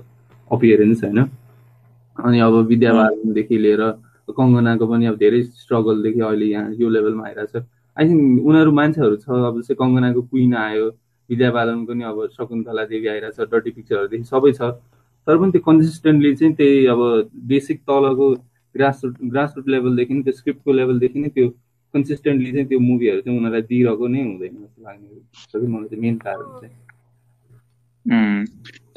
अपियरेन्स 0.51 1.05
होइन? 1.05 1.19
अनि 2.17 2.39
अब 2.41 2.55
विद्या 2.73 2.93
बालनदेखि 2.95 3.59
लिएर 3.59 3.83
कङ्गनाको 4.39 4.87
पनि 4.87 5.07
अब 5.07 5.17
धेरै 5.23 5.43
स्ट्रगलदेखि 5.43 6.21
अहिले 6.21 6.47
यहाँ 6.47 6.75
यो 6.81 6.89
लेभलमा 6.97 7.27
आइरहेको 7.27 7.59
छ 7.61 7.65
आई 7.97 8.09
थिङ्क 8.09 8.47
उनीहरू 8.49 8.73
मान्छेहरू 8.81 9.17
छ। 9.17 9.29
अब 9.29 9.61
जस्तै 9.61 9.75
कङ्गनाको 9.83 10.23
क्विन 10.23 10.55
आयो 10.67 10.87
विद्या 11.31 11.51
बालन 11.53 11.85
पनि 11.85 12.05
अब 12.05 12.27
शकुन्तला 12.33 12.85
देवी 12.93 13.07
आइरहेको 13.09 13.45
छ 13.45 13.49
डर्टी 13.53 13.71
पिक्चरहरूदेखि 13.71 14.25
सबै 14.25 14.53
छ। 14.53 14.61
तर 15.27 15.37
पनि 15.41 15.51
त्यो 15.53 15.61
कन्सिस्टेन्टली 15.67 16.35
चाहिँ 16.37 16.55
त्यही 16.55 16.87
अब 16.95 17.01
बेसिक 17.49 17.79
तलको 17.91 18.27
ग्रास 18.75 19.01
रुट 19.05 19.15
ग्रास 19.33 19.55
रुट 19.57 19.69
लेभलदेखि 19.75 20.23
त्यो 20.23 20.33
स्क्रिप्टको 20.39 20.73
लेभलदेखि 20.73 21.19
नै 21.21 21.29
त्यो 21.37 21.49
कन्सिस्टेन्टली 21.95 22.51
चाहिँ 22.53 22.67
त्यो 22.69 22.79
मुभीहरू 22.81 23.21
चाहिँ 23.21 23.39
उनीहरूलाई 23.39 23.63
दिइरहेको 23.71 24.07
नै 24.09 24.23
हुँदैन 24.23 24.55
जस्तो 24.55 24.81
लाग्ने 24.87 25.09
सबै 25.53 25.67
मलाई 25.67 25.89
चाहिँ 25.89 26.03
मेन 26.03 26.17
कारण 26.25 26.49
चाहिँ। 26.61 26.77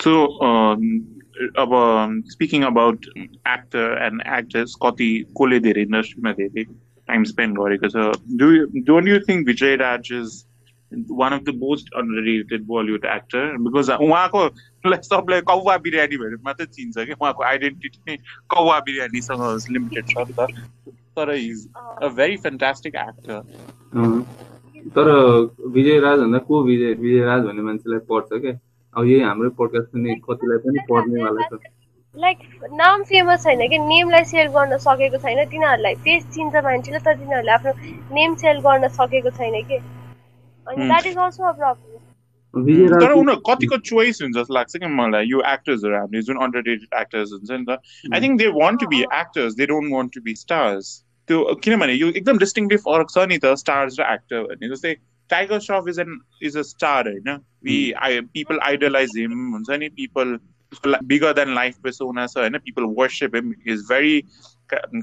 सो 0.04 0.13
अब 1.63 1.72
speaking 2.32 2.63
about 2.63 3.06
actor 3.56 3.86
and 4.06 4.22
actress 4.38 4.76
कति 4.84 5.10
कसले 5.40 5.60
धेरै 5.68 5.82
इन्डस्ट्रीमा 5.88 6.32
धेरै 6.42 6.63
टाइम 6.63 7.24
स्पेन्ड 7.32 7.58
गरेको 7.60 7.88
छ? 7.88 7.96
Do 8.40 8.48
don't 8.84 9.08
you 9.08 9.20
think 9.30 9.48
Vijay 9.48 9.76
Raaz 9.84 10.10
is 10.13 10.30
one 10.91 11.34
of 11.34 11.41
the 11.41 11.56
most 11.56 11.93
unrated 11.97 12.65
Bollywood 12.67 13.06
actor 13.06 13.58
because 13.58 13.89
उहाँको 13.91 14.50
सबलाई 15.04 15.41
कौवा 15.41 15.78
बिरयानी 15.78 16.17
भनेर 16.17 16.39
मात्रै 16.45 16.65
चिन्छ 16.65 16.97
कि? 16.97 17.13
उहाँको 17.13 17.43
आइडेन्टिटी 17.43 18.00
नै 18.08 18.17
कौवा 18.56 18.80
बिरयानीसँग 18.80 19.43
लिमिटेड 19.71 20.06
छ 20.08 20.17
नि 20.17 20.34
त। 20.39 20.47
तर 21.17 21.34
is 21.34 21.67
a 22.04 22.08
very 22.08 22.38
fantastic 22.38 22.95
actor 22.95 23.41
तर 24.95 25.10
विजय 25.67 26.00
राज 26.00 26.19
भन्दा 26.19 26.38
को 26.38 26.63
विजय? 26.63 26.93
विजय 26.93 27.23
राज 27.26 27.41
भन्ने 27.43 27.62
मान्छेलाई 27.62 28.00
पढ्छ 28.10 28.41
क्या। 28.41 28.52
अब 28.95 29.06
यही 29.06 29.21
हाम्रो 29.21 29.50
पडकास्ट 29.60 29.89
पनि 29.93 30.15
कतिलाई 30.30 30.58
पनि 30.58 30.80
पढ्नेवाला 30.89 31.47
छ। 31.47 31.60
लाइक 32.15 32.38
नाम 32.73 33.04
फेमस 33.04 33.43
छैन 33.43 33.67
कि? 33.69 33.78
नेमलाई 33.78 34.23
सेल 34.26 34.47
गर्न 34.47 34.78
सकेको 34.78 35.17
छैन। 35.17 35.43
तिनीहरूलाई 35.50 35.95
फेस 35.95 36.23
चिन्छ 36.36 36.63
मान्छेले 36.63 37.00
तर 37.00 37.17
तिनीहरूले 37.17 37.52
आफ्नो 37.52 37.73
नेम 38.15 38.36
सेल 38.36 38.60
गर्न 38.60 38.88
सकेको 38.88 39.30
छैन 39.30 39.62
कि? 39.67 39.80
That 40.67 41.06
is 41.06 41.17
also 41.19 41.43
a 41.43 41.51
problem 41.53 42.06
तर 42.53 43.12
उनीहरू 43.13 43.41
कतिको 43.47 43.77
चोइस 43.86 44.21
हुन्छ 44.21 44.36
जस्तो 44.36 44.53
लाग्छ 44.53 44.77
कि 44.77 44.88
मलाई 44.93 45.25
यो 45.25 45.41
एक्टर्सहरू 45.47 45.95
हामीले 45.95 46.21
जुन 46.23 46.38
अन्डररेटेड 46.41 46.99
एक्टर्स 46.99 47.34
हुन्छ 47.34 47.51
नि 47.51 47.65
त 47.65 48.13
I 48.13 48.21
think 48.21 48.39
they 48.39 48.47
want 48.56 48.80
to 48.82 48.88
be 48.88 49.01
actors 49.15 49.56
they 49.56 49.65
don't 49.65 49.93
want 49.93 50.13
to 50.13 50.21
be 50.21 50.36
stars 50.38 50.95
त्यो 51.30 51.43
किनभने 51.63 51.93
यो 51.93 52.10
एकदम 52.12 52.38
डिस्टिङटिभ 52.38 52.80
फरक 52.82 53.10
छ 53.10 53.27
नि 53.27 53.38
त 53.38 53.53
स्टार्स 53.58 53.99
र 53.99 54.10
एक्टर 54.10 54.43
भन्ने 54.43 54.69
जस्तै 54.69 54.93
Tiger 55.30 55.60
Shroff 55.62 55.88
is 55.88 55.99
an 55.99 56.19
is 56.41 56.58
a 56.58 56.62
star 56.65 57.10
होइन 57.10 58.27
पिपल 58.34 58.60
आइडलाइज 58.63 59.17
हिम 59.17 59.41
हुन्छ 59.51 59.80
नि 59.80 59.89
people 59.97 60.38
bigger 61.06 61.34
than 61.34 61.53
life 61.56 61.75
persona 61.84 62.27
छ 62.27 62.38
होइन 62.38 62.58
people 62.60 62.93
worship 62.97 63.36
him 63.36 63.53
is 63.67 63.84
very 63.89 64.15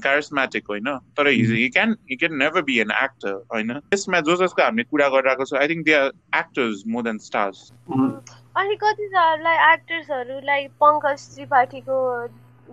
charismatic 0.05 0.69
होइन 0.69 0.89
तर 1.17 1.27
he 1.27 1.69
can 1.73 1.95
he 2.11 2.15
can 2.15 2.35
never 2.37 2.61
be 2.69 2.79
an 2.79 2.91
actor 3.03 3.33
होइन? 3.53 3.73
त्यसमा 3.91 4.19
जो 4.29 4.35
जसको 4.43 4.63
हामीले 4.63 4.83
कुरा 4.91 5.07
गरिरहेको 5.17 5.45
छ 5.45 5.61
I 5.61 5.67
think 5.73 5.85
they 5.85 5.93
are 5.99 6.11
actors 6.39 6.83
more 6.95 7.03
than 7.03 7.17
stars 7.27 7.61
अनि 7.91 8.75
कतिजनालाई 8.83 9.57
एक्टर्सहरूलाई 9.73 10.67
Pankaj 10.83 11.29
त्रिपाठीको 11.35 12.01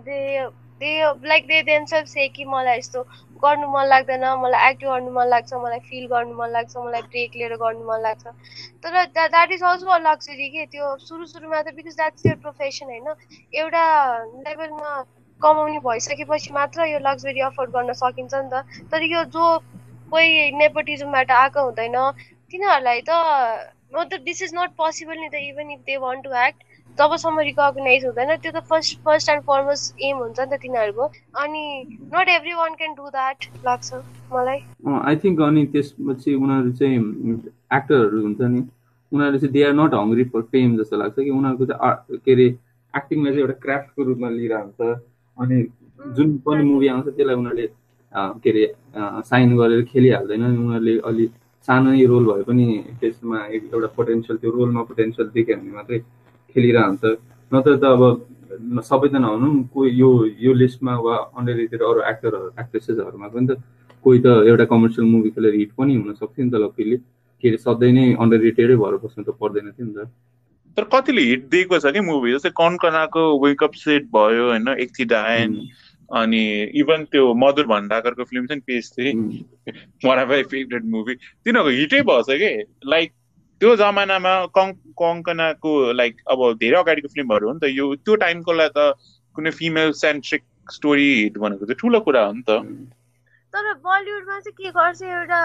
they 0.09 0.19
they 0.81 0.91
like 1.29 1.45
they 1.47 1.61
themselves 1.63 2.07
say 2.07 2.27
कि 2.35 2.45
मलाई 2.45 2.77
यस्तो 2.77 3.01
गर्नु 3.43 3.67
मन 3.71 3.85
लाग्दैन 3.87 4.23
मलाई 4.43 4.69
एक्ट 4.69 4.83
गर्नु 4.83 5.11
मन 5.13 5.27
लाग्छ 5.33 5.53
मलाई 5.53 5.79
फिल 5.89 6.05
गर्नु 6.13 6.33
मन 6.35 6.49
लाग्छ 6.51 6.75
मलाई 6.77 7.01
ब्रेक 7.13 7.35
लिएर 7.35 7.55
गर्नु 7.63 7.83
मन 7.89 8.01
लाग्छ। 8.01 8.23
तर 8.83 9.05
that 9.17 9.51
is 9.51 9.63
also 9.63 9.89
a 9.89 9.97
luxury 10.07 10.49
के? 10.49 10.65
त्यो 10.73 10.95
सुरु 11.07 11.25
सुरुमा 11.25 11.61
त 11.61 11.75
बिकज 11.75 11.95
द्याट्स 11.95 12.25
यर 12.25 12.35
प्रोफेसन 12.45 12.85
होइन? 12.85 13.07
एउटा 13.61 13.85
लेभलमा 14.47 14.91
कमाउने 15.45 15.79
भइसकेपछि 15.85 16.53
मात्र 16.53 16.87
यो 16.87 16.99
लग्जरी 17.07 17.41
अफोर्ड 17.49 17.71
गर्न 17.77 17.93
सकिन्छ 18.01 18.33
नि 18.33 18.49
त। 18.53 18.65
तर 18.91 19.03
यो 19.13 19.23
जो 19.35 19.45
कोही 20.11 20.51
नेपोटिजमबाट 20.57 21.31
आएको 21.31 21.61
हुँदैन 21.63 21.97
तिनीहरूलाई 22.51 23.01
त 23.07 23.11
म 23.93 24.03
त 24.03 24.21
दिस 24.25 24.41
इज 24.43 24.51
नट 24.55 24.69
पोसिबल 24.77 25.17
नि 25.19 25.29
त 25.29 25.41
even 25.49 25.71
if 25.71 25.81
they 25.87 25.97
want 26.03 26.23
to 26.23 26.31
act 26.43 26.59
जबसम्म 26.97 27.39
रिकगनाइज 27.45 28.05
हुँदैन 28.05 28.35
त्यो 28.37 28.51
त 28.51 28.61
first 28.69 28.99
first 29.05 29.29
and 29.29 29.43
foremost 29.45 30.01
aim 30.01 30.17
हुन्छ 30.17 30.39
नि 30.39 30.45
त 30.45 30.59
तिनीहरूको। 30.61 31.05
अनि 31.43 31.63
not 32.13 32.29
everyone 32.53 32.75
can 32.81 32.93
do 32.93 33.09
that 33.09 33.47
लाग्छ 33.65 33.93
मलाई। 34.33 34.59
आई 35.09 35.15
थिङ्क 35.23 35.41
अनि 35.47 35.65
त्यसपछि 35.73 36.33
उनीहरू 36.35 36.71
चाहिँ 36.81 36.99
एक्टरहरू 37.77 38.21
हुन्छ 38.25 38.41
नि 38.53 38.61
उनीहरूले 39.11 39.39
चाहिँ 39.39 39.53
they 39.53 39.63
are 39.63 39.73
not 39.73 39.93
hungry 39.93 40.23
for 40.33 40.41
fame 40.53 40.77
जस्तो 40.77 40.97
लाग्छ 40.97 41.15
कि 41.15 41.29
उनीहरूको 41.29 41.65
चाहिँ 41.71 42.19
के 42.25 42.31
अरे 42.33 42.47
एक्टिङलाई 42.93 43.31
चाहिँ 43.31 43.45
एउटा 43.45 43.57
क्राफ्टको 43.65 44.03
रूपमा 44.03 44.29
लिएर 44.37 44.53
हुन्छ 44.57 44.93
अनि 45.37 45.57
जुन 46.17 46.37
पनि 46.45 46.63
मुभी 46.63 46.87
आउँछ 46.93 47.07
त्यसलाई 47.15 47.35
उनीहरूले 47.35 47.67
के 48.43 48.49
अरे 48.49 48.65
साइन 49.29 49.55
गरेर 49.57 49.81
खेलिहाल्दैन 49.91 50.43
उनीहरूले 50.45 50.97
अलि 51.09 51.25
सानै 51.67 52.05
रोल 52.11 52.25
भए 52.31 52.43
पनि 52.49 52.65
त्यसमा 53.01 53.37
एउटा 53.55 53.87
पोटेन्सियल 53.97 54.37
त्यो 54.37 54.51
रोलमा 54.57 54.81
पोटेन्सियल 54.89 55.27
देख्यो 55.35 55.55
भने 55.57 55.71
मात्रै 55.79 55.99
खेलिरह 56.55 56.85
हुन्छ 56.87 57.03
नत्र 57.51 57.75
त 57.81 57.83
अब 57.95 58.81
सबैजना 58.89 59.27
भनौँ 59.33 59.53
कोही 59.73 59.89
यो 60.01 60.09
यो 60.45 60.53
लिस्टमा 60.53 60.93
वा 61.05 61.15
अन्डर 61.37 61.55
रेटेड 61.61 61.81
अरू 61.89 62.01
एक्टरहरू 62.11 62.49
एक्ट्रेसेसहरूमा 62.61 63.27
पनि 63.33 63.47
त 63.47 63.57
कोही 64.05 64.19
त 64.25 64.27
एउटा 64.49 64.65
कमर्सियल 64.73 65.07
मुभी 65.13 65.29
खेलेर 65.35 65.53
हिट 65.61 65.71
पनि 65.77 65.95
हुनसक्थ्यो 65.95 66.45
नि 66.45 66.51
त 66.51 66.61
लकिली 66.65 66.97
के 67.43 67.47
अरे 67.49 67.57
सधैँ 67.65 67.91
नै 67.97 68.05
अन्डर 68.23 68.39
रेटेडै 68.47 68.75
भएर 68.83 68.95
बस्नु 69.03 69.23
त 69.23 69.35
पर्दैन 69.41 69.71
थियो 69.71 69.85
नि 69.87 69.93
त। 69.97 70.07
तर 70.77 70.83
कतिले 70.93 71.21
हिट 71.21 71.43
दिएको 71.49 71.79
छ 71.79 71.93
कि 71.93 72.01
मुभी? 72.01 72.33
जस्तै 72.33 72.49
कनकनाको 72.57 73.23
वेकअप 73.45 73.73
सेट 73.77 74.05
भयो 74.15 74.45
होइन? 74.49 74.67
एकथी 74.79 75.05
डायन 75.05 75.57
अनि 76.09 76.43
इभन 76.81 77.03
त्यो 77.11 77.33
मधुर 77.33 77.67
भण्डाकरको 77.67 78.23
फिल्म 78.23 78.45
चाहिँ 78.47 78.61
page 78.67 78.91
three 78.97 79.13
one 80.05 80.19
of 80.19 80.29
my 80.29 80.43
favourite 80.53 80.83
movie 80.95 81.15
तिनीहरूको 81.15 81.69
हिटै 81.79 82.01
भएछ 82.09 82.29
कि? 82.41 82.51
लाइक 82.85 83.11
त्यो 83.61 83.75
जमानामा 83.75 84.33
कङ 84.57 84.71
कङ्कनाको 85.01 85.71
लाइक 85.93 86.21
अब 86.31 86.39
धेरै 86.61 86.77
अगाडिको 86.79 87.07
फिल्महरू 87.13 87.47
हो 87.47 87.53
नि 87.53 87.59
त। 87.59 87.71
यो 87.71 87.95
त्यो 87.95 88.15
टाइमको 88.25 88.53
लागि 88.53 88.73
त 88.77 88.93
कुनै 89.35 89.51
फिमेल 89.51 89.91
सेन्ट्रिक 90.01 90.43
स्टोरी 90.73 91.07
हिट 91.13 91.37
भनेको 91.37 91.65
चाहिँ 91.65 91.79
ठुलो 91.79 91.99
कुरा 91.99 92.25
हो 92.25 92.33
नि 92.33 92.43
त। 92.49 92.51
तर 93.53 93.73
बलिउडमा 93.85 94.39
चाहिँ 94.39 94.53
के 94.57 94.69
गर्छ 94.75 95.01
एउटा 95.05 95.39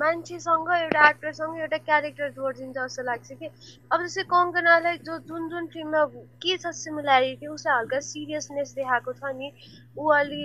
मान्छेसँग 0.00 0.68
एउटा 0.74 1.08
एक्टरसँग 1.08 1.58
एउटा 1.60 1.78
क्यारेक्टर 1.88 2.28
जोडिदिन्छ 2.36 2.76
जस्तो 2.76 3.02
लाग्छ 3.04 3.32
कि। 3.32 3.46
अब 3.92 4.04
जस्तै 4.04 4.22
कङ्कनालाई 4.30 4.96
जो 5.04 5.18
जुन 5.28 5.48
जुन 5.50 5.66
फिल्ममा 5.74 6.04
के 6.40 6.56
छ 6.56 6.72
सिमिल्यारिटी 6.78 7.46
उसलाई 7.46 7.78
हल्का 7.78 8.00
सिरियसनेस 8.08 8.72
देखाएको 8.80 9.12
छ 9.12 9.32
नि 9.36 9.52
ऊ 9.96 10.08
अलि 10.20 10.42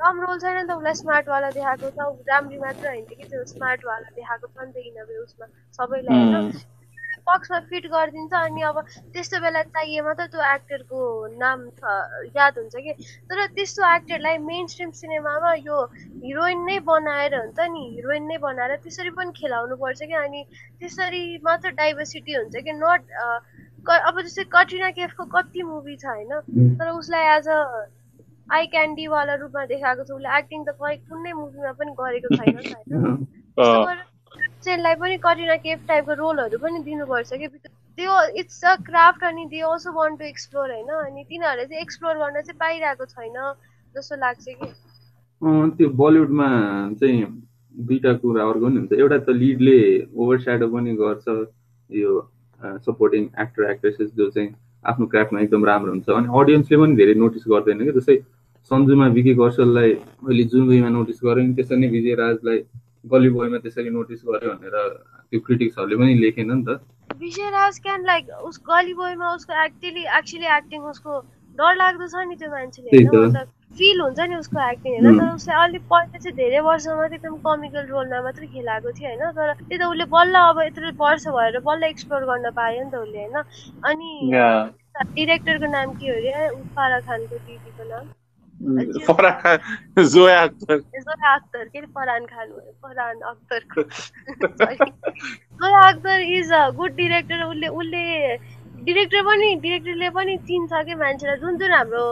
कम 0.00 0.20
रोल 0.20 0.38
छैन 0.38 0.56
नि 0.56 0.62
त 0.64 0.76
उसलाई 0.78 0.94
स्मार्टवाला 1.02 1.50
देखाएको 1.50 1.90
छ 1.90 2.06
राम्री 2.30 2.58
मात्र 2.62 2.88
होइन 2.88 3.04
कि 3.10 3.24
त्यो 3.24 3.44
स्मार्टवाला 3.50 4.08
देखाएको 4.14 4.46
छ 4.46 4.56
नि 4.62 4.72
त 4.72 4.86
किनभने 4.86 5.18
उसमा 5.26 5.46
सबैलाई 5.78 6.32
होइन। 6.32 6.73
बक्समा 7.26 7.58
फिट 7.70 7.86
गरिदिन्छ 7.92 8.34
अनि 8.38 8.62
अब 8.70 8.80
त्यस्तो 9.14 9.40
बेला 9.40 9.62
चाहिए 9.74 10.00
मात्र 10.06 10.26
त्यो 10.32 10.42
एक्टरको 10.46 11.00
नाम 11.40 11.60
याद 12.36 12.58
हुन्छ 12.58 12.74
कि? 12.76 12.92
तर 13.30 13.46
त्यस्तो 13.56 13.82
एक्टरलाई 13.94 14.38
मेन 14.50 14.66
स्ट्रिम 14.72 14.90
सिनेमामा 15.00 15.54
यो 15.62 15.78
हिरोइन 16.24 16.64
नै 16.66 16.78
बनाएर 16.90 17.34
हुन्छ 17.36 17.68
नि 17.72 17.82
हिरोइन 17.96 18.28
नै 18.28 18.38
बनाएर 18.44 18.76
त्यसरी 18.84 19.10
पनि 19.18 19.32
खेलाउनु 19.40 19.76
पर्छ 19.82 20.00
कि? 20.02 20.14
अनि 20.14 20.44
त्यसरी 20.80 21.24
मात्र 21.44 21.70
डाइभर्सिटी 21.80 22.34
हुन्छ 22.34 22.54
कि? 22.68 22.72
नट 22.84 23.02
अब 23.88 24.20
जस्तै 24.20 24.44
कट्रिना 24.52 24.90
केफको 25.00 25.24
कति 25.32 25.62
मुभी 25.72 25.96
छ 25.96 26.06
होइन? 26.06 26.32
तर 26.78 26.88
उसलाई 27.00 27.36
एज 27.36 27.48
अ 27.48 27.60
आई 28.48 28.66
क्यान्डीवाला 28.72 29.34
रूपमा 29.42 29.64
देखाएको 29.66 30.04
छ 30.04 30.10
उसले 30.12 30.38
एक्टिङ 30.38 30.64
त 30.64 30.76
कुनै 30.80 31.32
मुभीमा 31.32 31.72
पनि 31.78 31.92
गरेको 32.00 32.36
छैन 32.36 32.58
त 32.60 33.02
होइन 33.58 34.02
एक्सेललाई 34.64 34.94
पनि 34.96 35.16
करिना 35.20 35.56
केफ 35.60 35.80
टाइपको 35.88 36.12
रोलहरू 36.16 36.58
पनि 36.58 36.78
दिनुपर्छ 36.84 37.32
कि 37.36 37.48
त्यो 37.98 38.12
इट्स 38.40 38.64
अ 38.64 38.74
क्राफ्ट 38.88 39.24
अनि 39.24 39.44
they 39.52 39.60
also 39.60 39.92
want 39.92 40.18
to 40.18 40.24
explore 40.24 40.70
होइन 40.72 40.88
अनि 41.04 41.24
तिनीहरूले 41.28 41.64
चाहिँ 41.68 41.82
एक्सप्लोर 41.82 42.14
गर्न 42.16 42.40
चाहिँ 42.40 42.56
पाइरहेको 42.60 43.04
छैन 43.04 43.36
जस्तो 43.94 44.16
लाग्छ 44.16 44.44
कि। 44.48 44.68
त्यो 45.76 45.88
बलिउडमा 46.00 46.48
चाहिँ 47.00 47.20
दुईवटा 47.88 48.12
कुरा 48.24 48.44
अर्को 48.44 48.66
पनि 48.66 48.76
हुन्छ। 48.80 48.92
एउटा 49.04 49.18
त 49.18 49.36
लिडले 49.36 49.78
ओभर 50.16 50.38
स्याडो 50.44 50.68
पनि 50.72 50.94
गर्छ 50.96 51.26
यो 51.90 52.12
सपोर्टिङ 52.86 53.22
एक्टर 53.44 53.70
एक्ट्रेसेस 53.70 54.08
जो 54.16 54.30
चाहिँ 54.30 54.48
आफ्नो 54.84 55.06
क्राफ्टमा 55.12 55.40
एकदम 55.40 55.64
राम्रो 55.70 55.92
हुन्छ। 55.92 56.08
अनि 56.08 56.28
अडियन्सले 56.40 56.76
पनि 56.80 56.96
धेरै 56.96 57.14
नोटिस 57.20 57.44
गर्दैन 57.52 57.84
कि। 57.84 57.92
जस्तै 57.98 58.16
सन्जुमा 58.70 59.06
विकी 59.18 59.34
कौशललाई 59.42 59.92
अहिले 59.92 60.44
जुन 60.54 60.68
वेमा 60.68 60.88
नोटिस 60.96 61.20
गऱ्यो 61.24 61.52
त्यसरी 61.60 61.78
नै 61.84 61.88
विजय 61.96 62.14
राजलाई 62.22 62.58
गली 63.12 63.28
बोयमा 63.36 63.58
त्यसरी 63.64 63.90
नोटिस 63.90 64.20
गर्यो 64.26 64.50
भनेर 64.52 64.76
त्यो 65.30 65.40
क्रिटिक्सहरूले 65.46 65.96
पनि 66.02 66.14
लेखेन 66.20 66.52
नि 66.52 66.64
त। 66.64 66.80
विजय 67.20 67.50
राज 67.50 67.78
क्यान 67.80 68.04
लाइक 68.06 68.30
उस 68.48 68.60
गली 68.68 68.94
बोयमा 69.00 69.26
उसको 69.34 69.52
एक्चुली 69.64 70.04
एक्चुली 70.18 70.46
एक्टिङ 70.56 70.80
उसको 70.92 71.18
डर 71.58 71.76
लाग्दो 71.76 72.06
छ 72.12 72.24
नि 72.28 72.36
त्यो 72.36 72.50
मान्छेले 72.50 72.90
फिल 73.78 74.00
हुन्छ 74.00 74.20
नि 74.30 74.34
उसको 74.36 74.58
एक्टिङ 74.70 74.92
होइन? 74.94 75.18
तर 75.18 75.34
उसले 75.34 75.54
अलिक 75.60 75.82
पहिला 75.92 76.18
चाहिँ 76.18 76.36
धेरै 76.36 76.60
वर्षमा 76.66 77.06
चाहिँ 77.06 77.18
एकदम 77.18 77.36
कमिकल 77.46 77.86
रोलमा 77.92 78.20
मात्रै 78.26 78.46
खेलाएको 78.54 78.90
थियो 78.98 79.08
होइन? 79.10 79.22
तर 79.38 79.52
त्यो 79.60 79.78
त 79.78 79.82
उसले 79.92 80.04
बल्ल 80.16 80.34
अब 80.50 80.60
यत्रो 80.64 80.90
वर्ष 81.04 81.26
भएर 81.36 81.60
बल्ल 81.68 81.82
एक्सप्लोर 81.84 82.24
गर्न 82.30 82.50
पायो 82.58 82.82
नि 82.84 82.90
त 82.90 82.94
उसले 83.04 83.18
होइन? 83.24 83.36
अनि 83.90 84.10
डिरेक्टरको 85.14 85.66
नाम 85.72 85.88
के 85.98 86.06
हो 86.08 86.16
अरे? 86.18 86.50
फारा 86.74 87.00
खानको 87.08 87.36
दिदीको 87.36 87.84
नाम। 87.90 88.04
फरहान 89.06 89.40
खान 89.40 90.04
जोया 90.06 90.42
अख्तर 90.42 90.78
जोया 90.78 91.34
अख्तर 91.34 91.64
के 91.66 91.80
Farhan 91.80 92.26
Khan 92.26 92.48
Farhan 92.82 93.20
अख्तरको 93.30 93.82
Zoya 95.60 95.80
Akhtar 95.88 96.20
is 96.32 96.52
a 96.52 96.68
good 96.76 96.92
director 96.96 97.42
उसले 97.44 97.68
उसले 97.80 98.04
डिरेक्टर 98.84 99.22
पनि 99.22 99.54
डिरेक्टरले 99.56 100.08
पनि 100.10 100.36
चिन्छ 100.46 100.84
कि 100.86 100.94
मान्छेलाई 100.94 101.36
जुन 101.36 101.58
जुन 101.58 101.72
हाम्रो 101.72 102.04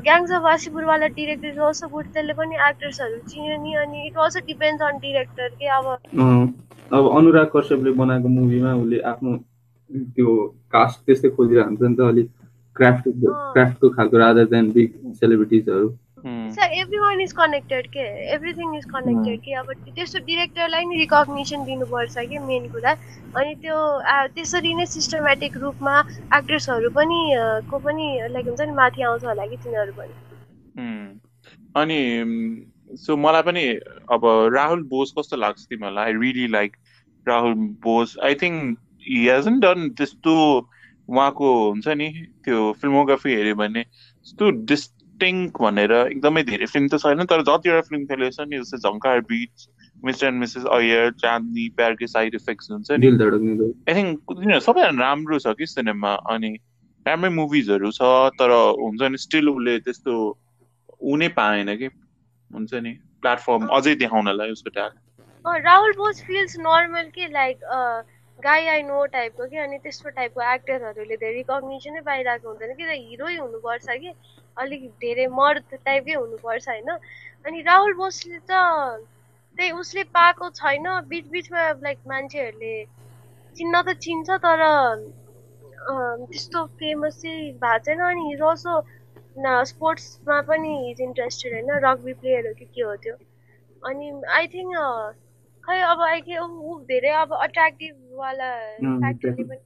ग्याङ्स 0.00 0.32
अफ 0.32 0.42
वासीपुरवाला 0.42 1.06
डिरेक्टर 1.18 1.60
अल्सो 1.66 1.88
गुड 1.88 2.06
त्यसले 2.12 2.32
पनि 2.40 2.56
एक्टर्सहरू 2.68 3.18
चिन्यो 3.28 3.56
नि 3.62 3.74
अनि 3.82 4.06
it 4.06 4.18
also 4.18 4.40
depends 4.46 4.82
on 4.82 4.98
director 5.04 5.48
के 5.60 5.68
अब 5.76 5.86
अब 6.90 7.10
अनुराग 7.16 7.50
कश्यपले 7.54 7.90
बनाएको 7.96 8.28
मुभीमा 8.30 8.74
उसले 8.76 9.00
आफ्नो 9.10 9.36
त्यो 10.10 10.36
कास्ट 10.72 11.04
त्यस्तै 11.06 11.30
खोजिरहन्छ 11.36 11.80
नि 11.82 11.94
त 11.94 12.00
अलिक 12.08 12.28
क्राफ्ट 12.78 13.08
क्राफ्टको 13.08 13.88
खालको 13.96 14.18
रादर 14.18 14.44
देन 14.52 14.70
बिग 14.72 15.00
सेलिब्रिटिजहरू 15.20 15.96
एभ्री 16.26 16.98
वान 16.98 17.20
इज 17.20 17.32
कनेक्टेड 17.32 17.86
के 17.92 18.04
एभ्रिथिङ 18.34 18.76
इज 18.76 18.84
कनेक्टेड 18.84 19.40
कि 19.40 19.52
अब 19.60 19.72
त्यस्तो 19.96 20.18
डिरेक्टरलाई 20.26 20.84
नि 20.84 20.96
रिकग्नेसन 20.98 21.64
दिनुपर्छ 21.64 22.24
कि 22.30 22.38
मेन 22.46 22.68
कुरा। 22.72 22.92
अनि 23.38 23.54
त्यो 23.62 23.76
त्यसरी 24.34 24.74
नै 24.74 24.86
सिस्टमेटिक 24.86 25.56
रूपमा 25.62 25.94
एक्ट्रेसहरू 26.38 26.90
पनि 26.96 27.20
को 27.70 27.78
पनि 27.86 28.06
लाइक 28.32 28.46
हुन्छ 28.46 28.60
नि 28.60 28.74
माथि 28.80 29.02
आउँछ 29.02 29.24
होला 29.24 29.46
कि 29.46 29.56
तिनीहरू 29.64 29.92
पनि। 29.98 30.12
अनि 31.76 32.00
सो 32.96 33.16
मलाई 33.16 33.42
पनि 33.42 33.64
अब 34.12 34.26
राहुल 34.54 34.82
बोस 34.90 35.14
कस्तो 35.18 35.36
लाग्छ 35.36 35.60
तिमीहरूलाई? 35.60 36.04
I 36.04 36.12
really 36.20 36.46
like 36.52 36.76
Rahul 37.26 37.54
Bose. 37.86 38.16
I 38.24 38.34
think 38.42 38.78
he 39.08 39.18
hasn't 39.28 39.60
done 39.60 39.88
त्यस्तो 39.98 40.34
उहाँको 41.08 41.50
हुन्छ 41.60 41.88
नि 41.96 42.08
त्यो 42.44 42.60
फिल्मोग्राफी 42.80 43.34
हेऱ्यो 43.34 43.54
भने 43.54 43.80
यस्तो 43.80 44.50
डिस्टिङ्क 44.66 45.60
भनेर 45.60 45.92
एकदमै 45.96 46.42
धेरै 46.44 46.66
फिल्म 46.66 46.88
त 46.88 47.00
छैन 47.02 47.24
तर 47.24 47.42
जतिवटा 47.42 47.80
फिल्म 47.88 48.04
खेलेको 48.06 48.36
छ 48.36 48.48
नि 48.48 48.58
जस्तै 48.58 48.80
Jhankaar 48.84 49.20
beats 49.30 49.68
mister 50.04 50.26
and 50.26 50.40
missus 50.40 50.64
Iyer 50.72 51.10
चाँदनी 51.22 51.68
प्यारकै 51.76 52.06
साइड 52.06 52.34
इफेक्ट्स 52.34 52.70
हुन्छ 52.70 52.90
नि। 52.92 53.12
आई 53.88 53.94
थिङ्क 53.94 54.36
सबैजना 54.62 55.02
राम्रो 55.02 55.38
छ 55.38 55.54
कि 55.58 55.66
सिनेमा 55.66 56.12
अनि 56.34 56.52
राम्रै 57.06 57.30
मुभिजहरू 57.30 57.90
छ 57.92 58.12
तर 58.38 58.54
हुन्छ 58.76 59.10
नि 59.10 59.18
स्टिल 59.18 59.48
उसले 59.48 59.78
त्यस्तो 59.80 60.20
ऊ 61.02 61.16
नै 61.16 61.28
पाएन 61.40 61.74
कि 61.76 61.90
हुन्छ 62.50 62.86
नि 62.86 62.92
प्लेटफर्म 63.22 63.66
अझै 63.76 63.94
देखाउनलाई 64.04 64.50
उसको 64.50 64.70
tag 64.70 64.92
Rahul 65.64 65.92
Bose 65.96 66.22
feels 66.22 66.56
normal 66.60 67.10
के 67.14 67.26
लाइक 67.32 67.60
गाई 68.38 68.66
आई 68.72 68.82
नो 68.82 69.04
टाइपको 69.12 69.46
कि 69.52 69.56
अनि 69.58 69.78
त्यस्तो 69.84 70.10
टाइपको 70.16 70.42
एक्टरहरूले 70.52 71.16
धेरै 71.22 71.32
रिकग्नेसनै 71.36 72.00
पाइरहेको 72.08 72.48
हुँदैन 72.48 72.74
कि 72.74 72.84
त 72.84 72.96
हिरै 72.98 73.36
हुनुपर्छ 73.36 73.96
कि 74.04 74.12
अलिक 74.56 74.84
धेरै 75.04 75.26
मर्द 75.38 75.74
टाइपकै 75.88 76.14
हुनुपर्छ 76.18 76.68
होइन? 76.68 76.90
अनि 77.46 77.62
राहुल 77.68 77.94
बोसले 78.02 78.38
त 78.50 78.52
त्यही 79.58 79.70
उसले 79.82 80.02
पाएको 80.18 80.50
छैन 80.60 80.86
बिच 81.10 81.26
बिचमा 81.34 81.66
लाइक 81.86 81.98
मान्छेहरूले 82.12 82.74
चिन्न 83.56 83.82
त 83.82 83.96
चिन्छ 84.06 84.38
तर 84.46 84.62
त्यस्तो 86.30 86.64
फेमस 86.78 87.20
चाहिँ 87.22 87.52
भएको 87.64 87.84
छैन। 87.90 88.00
अनि 88.10 88.28
हिज 88.30 88.42
न 89.38 89.62
स्पोर्ट्समा 89.66 90.40
पनि 90.50 90.72
इज 90.90 91.00
इन्ट्रेस्टेड 91.02 91.52
होइन? 91.54 91.70
रग्बी 91.86 92.12
प्लेयर 92.22 92.46
हो 92.46 92.54
कि 92.58 92.64
के 92.74 92.82
हो 92.82 92.94
त्यो? 93.02 93.14
अनि 93.82 94.06
आई 94.36 94.46
थिङ्क 94.54 94.72
खै 95.68 95.80
अब 95.86 96.00
के 96.26 96.38
ऊ 96.38 96.78
धेरै 96.90 97.10
अब 97.22 97.32
अट्र्याक्टिभवाला 97.36 98.50
फ्याक्टरले 98.82 99.42
पनि 99.44 99.60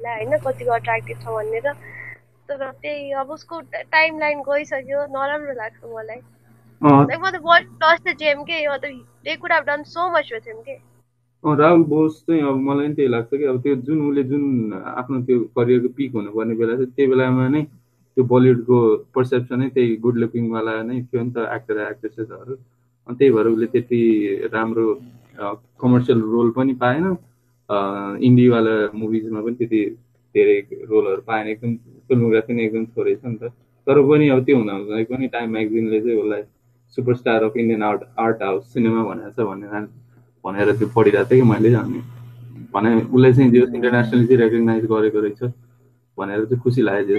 होइन 0.00 0.36
कतिको 0.44 0.72
अट्र्याक्टिभ 0.72 1.18
छ 1.22 1.34
भनेर 1.36 1.66
तर 2.48 2.70
त्यही 2.70 3.10
अब 3.20 3.30
उसको 3.30 3.60
टाइम 3.74 4.18
लाइन 4.18 4.40
गइसक्यो 4.48 5.04
नराम्रो 5.12 5.52
लाग्छ 5.58 5.84
मलाई। 5.84 6.20
लाइक 6.82 7.20
म 7.20 7.30
त 7.30 7.40
वर्ल्ड 7.44 7.84
लस 7.84 8.00
द 8.06 8.16
जेम 8.22 8.42
के 8.50 8.66
मतलब 8.68 9.04
they 9.24 9.36
could 9.36 9.52
have 9.52 9.64
done 9.66 9.82
so 9.92 10.10
much 10.16 10.32
with 10.32 10.48
him 10.48 10.60
के। 10.68 10.76
राहुल 11.44 11.82
बोस 11.92 12.20
चाहिँ 12.28 12.42
अब 12.42 12.56
मलाई 12.66 12.86
पनि 12.86 12.94
त्यही 12.94 13.08
लाग्छ 13.08 13.30
कि 13.32 13.44
अब 13.44 13.60
त्यो 13.62 13.74
जुन 13.86 14.00
उसले 14.08 14.22
जुन 14.30 14.44
आफ्नो 14.96 15.20
त्यो 15.26 15.40
करियरको 15.56 15.88
पिक 15.96 16.14
हुनुपर्ने 16.14 16.54
बेला 16.60 16.76
चाहिँ 16.76 16.92
त्यो 16.96 17.08
बेलामा 17.08 17.48
नै 17.48 17.62
त्यो 17.62 18.24
बलिउडको 18.32 18.78
पर्सेप्सनै 19.14 19.68
त्यही 19.76 19.96
गुड 20.04 20.16
लुकिङवाला 20.24 20.74
नै 20.88 21.00
थियो 21.02 21.22
नि 21.22 21.32
त 21.36 21.48
एक्टर 21.56 21.80
एक्ट्रेसेसहरू 21.90 22.54
अनि 23.08 23.16
त्यही 23.18 23.30
भएर 23.36 23.46
उसले 23.46 23.66
त्यति 23.74 24.00
राम्रो 24.52 24.86
कमर्सियल 25.80 26.20
रोल 26.32 26.50
पनि 26.56 26.74
पाएन। 26.82 27.04
इन्डीवाला 28.28 28.74
मुभिजमा 28.94 29.40
पनि 29.42 29.54
त्यति 29.58 29.80
धेरै 30.34 30.58
रोलहरू 30.90 31.22
पाएन। 31.26 31.46
एकदम 31.48 31.74
फिल्मोग्राफी 32.08 32.52
नै 32.54 32.62
एकदम 32.64 32.84
थोरै 32.96 33.14
छ 33.14 33.24
नि 33.24 33.36
त। 33.42 33.52
तर 33.86 33.96
पनि 34.08 34.28
अब 34.28 34.44
त्यो 34.44 34.56
हुँदा 34.58 34.74
पनि 35.10 35.26
टाइम 35.34 35.50
म्यागजिनले 35.52 36.00
चाहिँ 36.00 36.18
उसलाई 36.20 36.42
superstar 36.98 37.42
of 37.44 37.56
Indian 37.56 37.82
art 37.82 38.02
art 38.18 38.42
house 38.42 38.72
cinema 38.72 39.02
भनेको 39.04 39.30
छ 39.36 39.46
भनेर 39.48 39.86
भनेर 40.44 40.72
त्यो 40.78 40.88
पढिरहेको 40.96 41.30
थिएँ 41.30 41.40
कि 41.40 41.48
मैले 41.48 41.74
अनि 41.74 42.00
भने 42.74 42.90
उसलाई 43.02 43.32
चाहिँ 43.32 43.50
जो 43.50 43.66
इन्टरनेसनली 43.74 44.26
चाहिँ 44.26 44.40
रेकगनाइज 44.42 44.84
गरेको 44.92 45.20
रहेछ। 45.20 45.42
भनेर 46.18 46.44
चाहिँ 46.44 46.60
खुसी 46.62 46.82
लाग्यो 46.82 47.18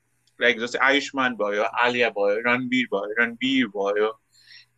Boy, 0.41 1.63
Alia 1.85 2.11
boy, 2.11 2.41
Ranbir 2.41 2.89
boy, 2.89 3.07
Ranbir 3.19 3.71
boy, 3.71 3.93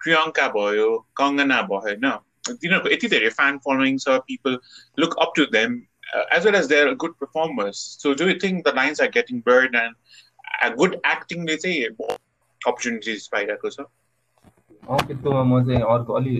Priyanka 0.05 0.51
boy, 0.51 0.75
Kangana 1.17 1.67
boy, 1.67 1.95
no. 1.99 2.21
You 2.61 2.69
know, 2.69 2.81
it 2.83 3.03
is 3.03 3.13
a 3.13 3.29
fan 3.29 3.59
following, 3.61 3.97
so 3.97 4.21
people 4.21 4.57
look 4.97 5.15
up 5.19 5.33
to 5.35 5.45
them 5.45 5.87
uh, 6.13 6.23
as 6.31 6.43
well 6.43 6.55
as 6.55 6.67
they're 6.67 6.93
good 6.93 7.17
performers. 7.17 7.97
So, 7.99 8.13
do 8.13 8.27
you 8.27 8.37
think 8.37 8.65
the 8.65 8.73
lines 8.73 8.99
are 8.99 9.07
getting 9.07 9.39
blurred 9.39 9.73
and 9.73 9.95
good 10.77 10.93
एक्टिङले 11.05 11.55
चाहिँ 11.57 11.83
opportunities 12.67 13.27
पाइरहेको 13.31 13.69
छ 13.69 13.85
त्यस्तोमा 15.07 15.43
म 15.43 15.63
चाहिँ 15.67 15.81
अर्को 15.93 16.13
अलि 16.19 16.35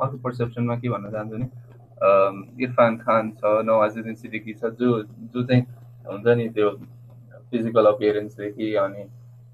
अर्को 0.00 0.18
पर्सेप्सनमा 0.24 0.76
के 0.82 0.88
भन्न 0.88 1.10
चाहन्छु 1.12 1.36
नि 1.42 2.64
इरफान 2.64 2.96
खान 3.04 3.30
छ 3.40 3.52
नवाजुद्दिन 3.68 4.14
सिद्दिकी 4.22 4.54
छ 4.60 4.72
जो 4.80 4.90
जो 5.36 5.44
चाहिँ 5.50 5.62
हुन्छ 6.10 6.36
नि 6.40 6.48
त्यो 6.58 6.70
फिजिकल 7.50 7.86
अपियरेन्सदेखि 7.86 8.74
अनि 8.84 9.02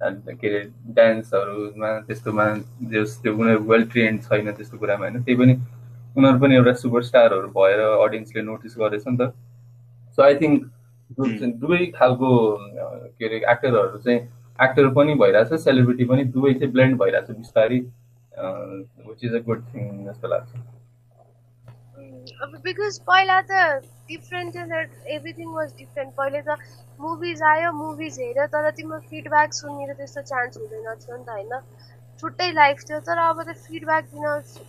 के 0.02 0.48
अरे 0.48 0.60
डान्सहरूमा 0.94 1.90
त्यस्तोमा 2.06 2.46
जस 2.92 3.18
त्यो 3.22 3.32
उनीहरू 3.36 3.62
वेल 3.70 3.84
ट्रेन्ड 3.92 4.22
छैन 4.22 4.52
त्यस्तो 4.52 4.78
कुरामा 4.78 5.06
होइन। 5.06 5.22
त्यही 5.22 5.38
पनि 5.40 5.54
उनीहरू 6.16 6.38
पनि 6.40 6.54
एउटा 6.56 6.72
सुपरस्टारहरू 6.82 7.48
भएर 7.56 7.80
अडियन्सले 7.80 8.42
नोटिस 8.42 8.74
गरेछ 8.78 9.04
नि 9.08 9.16
त। 9.16 9.32
सो 10.14 10.22
आई 10.22 10.34
थिङ्क 10.42 10.60
दुवै 11.62 11.86
खालको 11.96 12.30
के 13.18 13.24
अरे 13.26 13.36
एक्टरहरू 13.52 13.98
चाहिँ 13.98 14.20
एक्टर 14.58 14.88
पनि 14.98 15.14
भइरहेछ 15.22 15.60
सेलिब्रिटी 15.64 16.04
पनि 16.10 16.24
दुवै 16.34 16.52
चाहिँ 16.54 16.72
ब्लेन्ड 16.72 16.98
भइरहेछ 17.02 17.30
बिस्तारै 17.30 17.78
which 19.08 19.24
is 19.24 19.34
a 19.34 19.40
good 19.46 19.60
thing 19.74 20.04
जस्तो 20.06 20.28
लाग्छ। 20.28 20.50
बिकज 22.62 22.98
पहिला 23.02 23.40
त 23.42 23.60
डिफ्रेन्ट 24.08 24.56
एभ्रिथिङ 24.56 25.52
वाज 25.52 25.72
डिफ्रेन्ट 25.78 26.14
पहिले 26.16 26.42
त 26.42 26.56
मुभिज 27.00 27.42
आयो 27.44 27.72
मुभिज 27.74 28.18
हेऱ्यो 28.20 28.46
तर 28.48 28.70
तिम्रो 28.72 28.98
फिडब्याक 29.06 29.52
सुनेर 29.54 29.94
त्यस्तो 29.94 30.22
चान्स 30.24 30.58
हुँदैन 30.58 31.00
थियो 31.00 31.16
नि 31.16 31.24
त 31.24 31.30
होइन 31.30 31.54
छुट्टै 32.22 32.50
लाइफ 32.54 32.82
थियो 32.82 33.00
तर 33.02 33.18
अब 33.20 33.42
त 33.42 33.56
फिडब्याक 33.60 34.04
दिन 34.10 34.26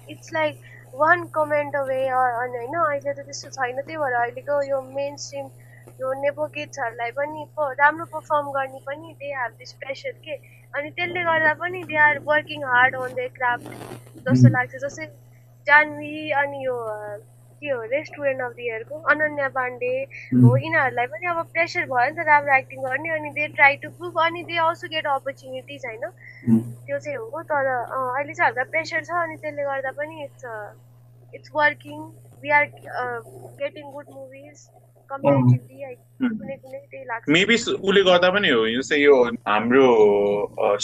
it's 0.10 0.34
like 0.34 0.72
one 0.96 1.26
comment 1.32 1.76
away 1.76 2.00
अनि 2.14 2.58
होइन 2.58 2.80
अहिले 2.80 3.12
त 3.12 3.20
त्यस्तो 3.22 3.50
छैन 3.52 3.82
त्यही 3.82 3.98
भएर 3.98 4.18
अहिलेको 4.18 4.62
यो 4.64 4.82
मेन 4.90 5.22
स्ट्रिम 5.24 5.52
यो 6.00 6.14
नेपो 6.20 6.48
किड्सहरूलाई 6.52 7.12
पनि 7.14 7.46
राम्रो 7.78 8.06
पर्फर्म 8.12 8.50
गर्ने 8.52 8.82
पनि 8.86 9.14
दे 9.20 9.34
हेभ 9.34 9.60
दिस 9.60 9.74
प्रेसर 9.82 10.18
के 10.24 10.40
अनि 10.74 10.90
त्यसले 10.92 11.24
गर्दा 11.24 11.54
पनि 11.60 11.84
they 11.92 12.02
are 12.06 12.24
working 12.26 12.66
hard 12.70 12.96
on 13.02 13.14
the 13.14 13.28
craft 13.36 14.26
जस्तो 14.26 14.54
लाग्छ 14.58 14.84
जस्तै 14.86 15.08
जान्वी 15.68 16.16
अनि 16.38 16.66
यो 16.66 16.80
के 17.64 17.70
हो 17.70 17.82
रेस्टुरेन्ट 17.92 18.42
अफ 18.42 18.54
द 18.54 18.66
इयरको 18.68 19.00
अनन्या 19.14 19.48
पाण्डे 19.58 19.92
हो 20.38 20.56
यिनीहरूलाई 20.58 21.12
पनि 21.14 21.32
अब 21.34 21.42
प्रेसर 21.54 21.86
भयो 21.92 22.10
नि 22.10 22.16
त 22.16 22.28
राम्रो 22.28 22.58
एक्टिङ 22.58 22.84
गर्ने 22.84 23.16
अनि 23.18 23.34
दे 23.40 23.48
ट्राई 23.56 23.78
टु 23.84 23.90
प्रुभ 23.98 24.20
अनि 24.26 24.44
दे 24.44 24.58
अल्सो 24.66 24.92
गेट 24.96 25.08
अपर्च्युनिटिज 25.14 25.86
होइन? 25.86 26.06
त्यो 26.86 27.00
चाहिँ 27.00 27.18
हो 27.18 27.42
तर 27.52 27.72
अहिले 27.72 28.34
चाहिँ 28.34 28.48
हामीलाई 28.48 28.72
प्रेसर 28.72 29.04
छ 29.04 29.20
अनि 29.24 29.36
त्यसले 29.38 29.64
गर्दा 29.64 29.92
पनि 30.00 30.24
it's 30.24 30.46
it's 31.34 31.52
working 31.56 32.08
we 32.44 32.50
are 32.52 32.66
getting 33.60 33.92
good 33.92 34.08
movies 34.12 34.70
maybe 37.30 37.56
उसले 37.56 38.02
गर्दा 38.04 38.30
पनि 38.30 38.50
हो 38.50 38.62
जस्तै 38.68 38.98
यो 38.98 39.16
हाम्रो 39.48 39.88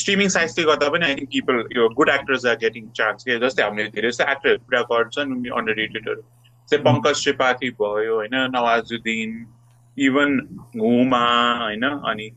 स्ट्रिमिङ 0.02 0.28
साइजले 0.30 0.66
गर्दा 0.66 0.90
पनि 0.90 1.06
आई 1.06 1.16
थिङ्क 1.16 1.30
पिपल 1.32 1.62
यो 1.78 1.88
good 1.94 2.10
actors 2.10 2.46
are 2.46 2.58
getting 2.58 2.90
chance 2.96 3.24
के 3.24 3.38
जस्तै 3.40 3.64
हामीले 3.64 3.94
धेरै 3.96 4.10
जस्तो 4.10 4.28
एक्टरहरू 4.32 4.62
पुरा 4.66 4.82
गर्छन् 4.92 5.34
अन्डर 5.54 5.80
रेटेडहरू 5.82 6.22
जस्तै 6.70 6.86
पङ्कज 6.86 7.22
त्रिपाठी 7.22 7.70
भयो 7.76 8.16
होइन 8.16 8.36
नवाजुद्दिन 8.54 9.32
इभन 9.98 10.36
हुमा 10.76 11.22
होइन 11.60 11.86
अनि 12.06 12.28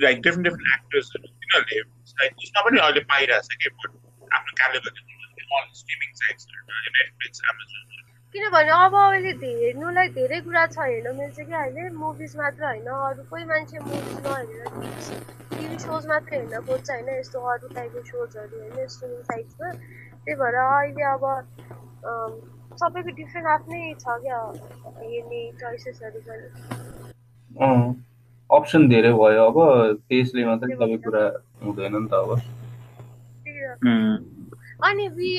लाइक 0.00 0.16
डिफ्रेन्ट 0.20 0.46
डिफ्रेन्ट 0.46 0.72
एक्टर्सहरू 0.72 1.30
तिनीहरूले 1.36 2.58
पनि 2.58 2.80
अहिले 2.80 3.04
पाइरहेछ 3.06 3.54
कि 3.54 3.70
आफ्नो 3.70 4.56
कारणले 4.56 4.80
गर्दा 4.80 5.62
स्ट्रिमिङ 5.74 6.10
साइट्सहरू 6.16 6.82
नेटफ्लिक्स 6.90 7.46
एमाजोन 7.46 8.02
किनभने 8.34 8.74
अब 8.80 8.98
अहिले 8.98 9.54
हेर्नुलाई 9.54 10.12
धेरै 10.12 10.42
कुरा 10.42 10.66
छ 10.68 10.90
हेर्न 10.90 11.16
मिल्छ 11.16 11.40
कि 11.40 11.58
अहिले 11.62 11.88
मुभिज 11.96 12.36
मात्र 12.36 12.66
होइन 12.66 12.92
अरू 12.98 13.30
कोही 13.30 13.44
मान्छे 13.46 13.86
मुभिज 13.86 14.22
नहेरेर 14.22 15.26
टिभी 15.50 15.78
सोज 15.80 16.06
मात्र 16.08 16.38
हेर्न 16.38 16.66
खोज्छ 16.66 16.86
होइन 16.90 17.16
यस्तो 17.16 17.48
अरू 17.50 17.74
टाइपको 17.74 18.06
सोजहरू 18.06 18.62
होइन 18.62 18.94
स्ट्रिमिङ 18.94 19.26
साइट्समा 19.26 19.74
त्यही 19.74 20.40
भएर 20.40 20.62
अहिले 20.62 21.10
अब 21.10 21.28
सबैको 22.80 23.10
डिफ्रेन्ट 23.20 23.48
आफ्नै 23.54 23.82
छ 24.02 24.04
क्या? 24.24 24.38
हेर्ने 25.00 25.40
चोइसेसहरू 25.60 26.20
पनि। 26.28 26.46
अप्सन 28.50 28.82
धेरै 28.94 29.12
भयो 29.20 29.42
अब 29.50 29.58
त्यसले 30.08 30.42
मात्रै 30.50 30.74
सबै 30.80 30.98
कुरा 31.06 31.24
हुँदैन 31.64 31.94
नि 31.96 32.08
त 32.08 32.12
अब। 32.24 32.30
अनि 34.88 35.04
वि 35.16 35.30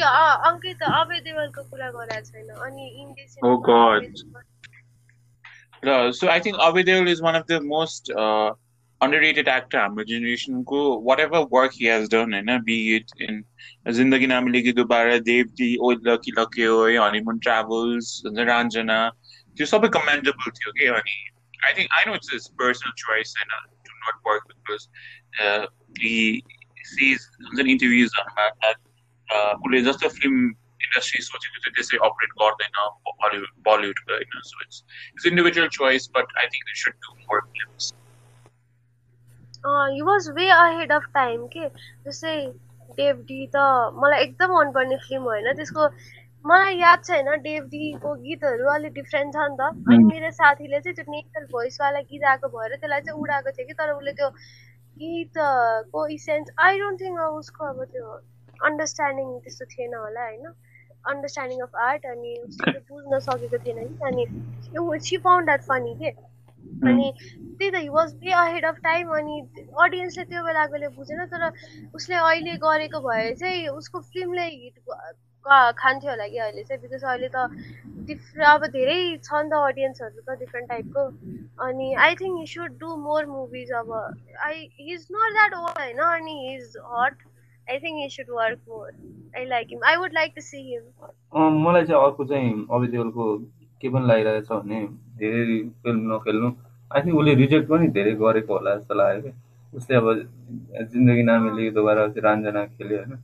अङ्कित 0.48 0.82
अभय 0.88 1.20
देवलको 1.28 1.62
कुरा 1.70 1.90
गरेको 1.98 2.22
छैन। 2.32 2.50
अनि 2.68 2.84
Indian 3.02 3.30
Oh 3.44 3.58
God. 3.58 4.06
Uh, 5.84 6.12
so 6.12 6.30
I 6.30 6.40
think 6.40 6.58
Abhay 6.58 6.84
Deol 6.88 7.08
is 7.10 7.22
one 7.24 7.36
of 7.36 7.48
the 7.48 7.60
most 7.60 8.12
uh, 8.24 8.52
underrated 9.02 9.48
actor 9.48 9.80
हाम्रो 9.80 10.04
जेनेरेसनको 10.06 10.80
whatever 11.04 11.42
work 11.48 11.74
he 11.74 11.88
has 11.88 12.08
done 12.10 12.34
होइन 12.34 12.64
be 12.64 12.78
it 12.96 13.14
in 13.20 13.44
जिन्दगी 13.92 14.28
नाम 14.28 14.48
लेखी 14.50 14.74
दोबारा 14.74 15.18
देवती 15.26 15.76
ओ 15.78 15.92
लकी 16.08 16.32
लके 16.40 16.66
हो 16.66 16.80
है 16.86 16.98
हनीमुन 17.00 17.40
ट्राभल्स 17.40 18.12
रान्जना 18.46 18.98
त्यो 19.58 19.66
सबै 19.68 19.90
कमेन्डेबल 19.96 20.56
थियो 20.58 20.74
कि 20.74 20.90
अनि 20.94 21.18
I 21.60 21.74
think 21.74 22.00
I 22.00 22.06
know 22.08 22.16
it's 22.16 22.34
is 22.36 22.48
personal 22.62 22.98
choice 23.00 23.36
होइन 23.38 23.60
to 23.84 24.00
not 24.00 24.28
work 24.28 24.48
because 24.50 24.88
he 26.02 26.16
sees 26.88 27.28
हुन्छ 27.42 27.62
नि 27.62 27.72
इन्टरभ्युजहरूमा 27.72 28.72
उसले 29.58 29.82
जस्तो 29.84 30.10
फिल्म 30.12 30.46
इन्डस्ट्री 30.82 31.22
सोचेको 31.24 31.60
थियो 31.60 31.74
त्यसै 31.76 31.98
अपरेट 32.06 32.38
गर्दैन 32.40 32.80
बलिउड 33.24 33.50
बलिउडको 33.68 34.14
होइन 34.14 34.46
so 34.46 34.62
it's 34.62 34.84
it's 35.08 35.26
individual 35.28 35.74
choice 35.76 36.10
but 36.16 36.38
I 36.38 36.54
think 36.54 36.70
they 36.70 36.80
should 36.82 36.98
do 37.02 37.18
more 37.20 37.44
films 37.50 37.92
he 39.66 40.02
was 40.02 40.30
way 40.36 40.50
ahead 40.50 40.92
of 40.92 41.04
time 41.14 41.46
के? 41.56 41.68
जस्तै 42.06 42.36
डेभडी 42.98 43.46
त 43.56 43.66
मलाई 44.04 44.22
एकदम 44.22 44.54
मनपर्ने 44.58 44.98
फिल्म 45.08 45.24
होइन? 45.24 45.54
त्यसको 45.56 45.88
मलाई 46.46 46.78
याद 46.78 47.04
छ 47.06 47.12
होइन 47.12 47.42
डेभडीको 47.42 48.14
गीतहरू 48.24 48.70
अलिक 48.76 48.94
डिफ्रेन्ट 48.94 49.34
छ 49.36 49.46
नि 49.52 49.56
त। 49.60 49.70
अनि 49.92 50.04
मेरो 50.04 50.32
साथीले 50.40 50.80
चाहिँ 50.80 50.96
त्यो 50.96 51.12
नेचरल 51.12 51.46
भोइसवाला 51.52 52.02
गीत 52.10 52.24
आएको 52.32 52.48
भएर 52.58 52.76
त्यसलाई 52.76 53.02
चाहिँ 53.02 53.22
उडाएको 53.22 53.52
थियो 53.58 53.68
कि? 53.68 53.74
तर 53.74 53.94
उसले 53.94 54.14
त्यो 54.22 54.30
गीत 54.98 55.34
को 55.94 56.08
इसेन्स 56.18 56.52
आई 56.66 56.80
डोन्ट 56.80 57.02
थिङ्क 57.02 57.20
उसको 57.38 57.66
अब 57.66 57.84
त्यो 57.94 58.08
अन्डरस्ट्यान्डिङ 58.70 59.38
त्यस्तो 59.46 59.66
थिएन 59.76 59.96
होला 59.96 60.26
होइन? 60.26 60.52
अन्डरस्ट्यान्डिङ 61.14 61.62
अफ 61.62 61.76
आर्ट 61.86 62.06
अनि 62.16 62.36
उसले 62.50 62.80
बुझ्न 62.90 63.20
सकेको 63.30 63.58
थिएन 63.66 63.88
कि? 63.88 63.96
अनि 64.10 65.00
सी 65.08 65.18
फाउन्ड 65.30 65.46
द्याट 65.46 65.62
फनी 65.70 65.96
के? 66.02 66.12
अनि 66.84 67.12
त्यही 67.18 67.72
त 67.72 67.76
he 67.78 67.90
was 67.92 68.14
way 68.18 68.32
ahead 68.38 68.66
of 68.66 68.78
time 68.84 69.12
अनि 69.14 69.40
अडियन्सले 69.80 70.24
त्यो 70.26 70.44
बेलाकोले 70.44 70.88
बुझेन 70.94 71.26
तर 71.28 71.50
उसले 71.96 72.16
अहिले 72.22 72.56
गरेको 72.60 73.00
भए 73.02 73.34
चाहिँ 73.36 73.68
उसको 73.74 74.00
फिल्मले 74.08 74.48
हिट 74.48 74.80
खान्थ्यो 75.46 76.10
होला 76.10 76.28
कि 76.28 76.38
अहिले 76.40 76.64
चाहिँ 76.64 76.82
बिकज 76.82 77.04
अहिले 77.06 77.30
त 77.30 77.46
डिफ्रे 78.08 78.46
अब 78.46 78.66
धेरै 78.70 78.98
छ 79.20 79.34
नि 79.36 79.50
त 79.50 79.62
अडियन्सहरू 79.64 80.22
त 80.22 80.38
डिफ्रेन्ट 80.40 80.70
टाइपको 80.70 81.06
अनि 81.62 81.94
I 82.00 82.16
think 82.16 82.40
he 82.40 82.46
should 82.48 82.78
do 82.80 82.96
more 83.00 83.26
movies 83.28 83.72
अब 83.78 83.94
I 84.42 84.68
he 84.76 84.94
is 84.94 85.08
not 85.12 85.34
that 85.34 85.54
old 85.56 85.80
होइन 85.80 86.04
अनि 86.10 86.38
he 86.40 86.54
is 86.56 86.78
hot 86.92 87.26
I 87.68 87.80
think 87.80 88.02
he 88.02 88.10
should 88.10 88.36
work 88.36 88.60
more 88.70 88.92
I 89.38 89.46
like 89.48 89.68
him 89.70 89.84
I 89.86 89.96
would 89.98 90.14
like 90.14 90.34
to 90.36 90.42
see 90.44 90.62
him 90.66 91.50
मलाई 91.60 91.86
चाहिँ 91.86 92.04
अर्को 92.04 92.26
चाहिँ 92.26 92.54
अभि 92.72 92.88
देवलको 92.90 93.28
के 93.82 93.90
पनि 93.90 94.08
लागिरहेको 94.08 94.46
छ 94.48 94.60
भने 94.62 94.80
धेरै 95.22 95.58
फिल्म 95.84 96.14
नखेल्नु। 96.14 96.50
आई 96.94 97.02
थिङ्क 97.02 97.16
उसले 97.22 97.34
रिजेक्ट 97.42 97.68
पनि 97.70 97.88
धेरै 97.98 98.14
गरेको 98.22 98.54
होला 98.58 98.76
जस्तो 98.76 98.94
लाग्यो 99.02 99.22
कि 99.22 99.32
उसले 99.78 99.96
अब 99.96 100.08
जिन्दगी 100.92 101.24
नामीले 101.32 101.70
दोबारा 101.80 102.04
रान्जना 102.28 102.66
खेल्यो 102.78 102.98
होइन। 103.02 103.18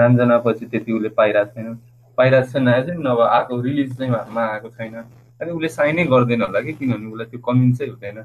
रान्जना 0.00 0.38
पछि 0.46 0.66
त्यति 0.70 0.92
उसले 0.92 1.08
पाइरहेको 1.18 1.52
छैन। 1.54 1.74
पाइरहेको 2.18 2.50
छैन 2.52 2.64
चाहिँ 2.70 3.00
नभए 3.08 3.26
आएको 3.34 3.60
रिलिज 3.66 3.98
चाहिँ 3.98 4.10
मा 4.36 4.46
आएको 4.54 4.68
छैन। 4.78 4.94
अनि 5.42 5.50
उसले 5.50 5.68
साइनै 5.68 6.04
गर्दैन 6.14 6.42
होला 6.42 6.60
कि 6.66 6.72
किनभने 6.80 7.12
उसलाई 7.12 7.26
त्यो 7.30 7.40
कन्भिन्सै 7.50 7.86
हुँदैन। 7.92 8.24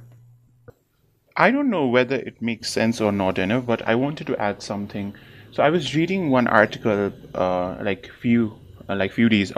I 1.35 1.51
don't 1.51 1.69
know 1.71 1.87
whether 1.87 2.17
it 2.29 2.41
makes 2.41 2.69
sense 2.69 2.99
or 2.99 3.11
you 3.13 3.45
know, 3.47 3.61
but 3.61 3.81
I 3.87 3.95
wanted 3.95 4.27
to 4.27 4.35
add 4.37 4.61
something. 4.61 5.13
So 5.53 5.63
I 5.63 5.69
was 5.69 5.95
reading 5.95 6.29
one 6.31 6.47
article, 6.47 7.11
uh, 7.33 7.75
like 7.81 8.09
few, 8.23 8.51
uh, 8.89 8.95
like 8.95 9.13
few 9.13 9.29
days 9.29 9.53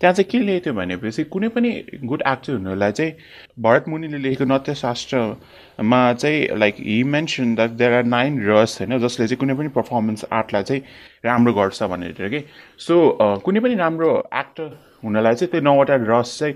त्यहाँ 0.00 0.14
चाहिँ 0.14 0.28
के 0.30 0.38
लेख्थ्यो 0.40 0.72
भनेपछि 0.74 1.24
कुनै 1.26 1.48
पनि 1.48 1.70
गुड 2.04 2.22
एक्टर 2.26 2.52
हुनुलाई 2.52 2.92
चाहिँ 2.92 3.12
भरत 3.60 3.88
मुनिले 3.88 4.18
लेखेको 4.18 4.44
नत्यशास्त्रमा 4.44 6.02
चाहिँ 6.14 6.58
like 6.58 6.76
he 6.80 7.02
mention 7.06 7.54
that 7.54 7.70
there 7.76 7.92
are 7.92 8.04
nine 8.06 8.40
rasa 8.48 8.78
होइन 8.80 8.98
जसले 8.98 9.26
चाहिँ 9.26 9.38
कुनै 9.38 9.54
पनि 9.54 9.68
पर्फर्मेन्स 9.70 10.24
आर्टलाई 10.32 10.62
चाहिँ 10.62 10.82
राम्रो 11.24 11.52
गर्छ 11.52 11.82
भनेर 11.84 12.28
कि। 12.28 12.44
सो 12.80 12.96
कुनै 13.44 13.60
पनि 13.60 13.74
राम्रो 13.76 14.16
एक्टर 14.34 14.78
हुनलाई 15.04 15.34
चाहिँ 15.34 15.50
त्यो 15.50 15.60
नौवटा 15.60 15.96
रस 16.02 16.38
चाहिँ 16.38 16.54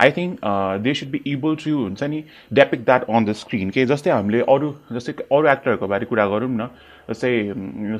I 0.00 0.10
think 0.12 0.40
they 0.82 0.94
should 0.94 1.10
be 1.10 1.20
able 1.28 1.56
to 1.56 1.76
हुन्छ 1.76 2.02
नि 2.04 2.24
depict 2.52 2.84
that 2.84 3.04
on 3.10 3.24
the 3.24 3.32
screen 3.36 3.70
के 3.70 3.86
जस्तै 3.86 4.10
हामीले 4.10 4.40
अरू 4.48 4.74
जस्तै 4.92 5.12
अरू 5.22 5.48
एक्टरहरूको 5.48 5.88
बारे 5.88 6.06
कुरा 6.06 6.26
गरौँ 6.26 6.50
न 6.50 6.68
जस्तै 7.10 7.32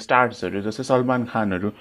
स्टार्सहरू 0.01 0.61
जस्तै 0.63 0.85
Salman 0.85 1.25
खानहरू 1.25 1.73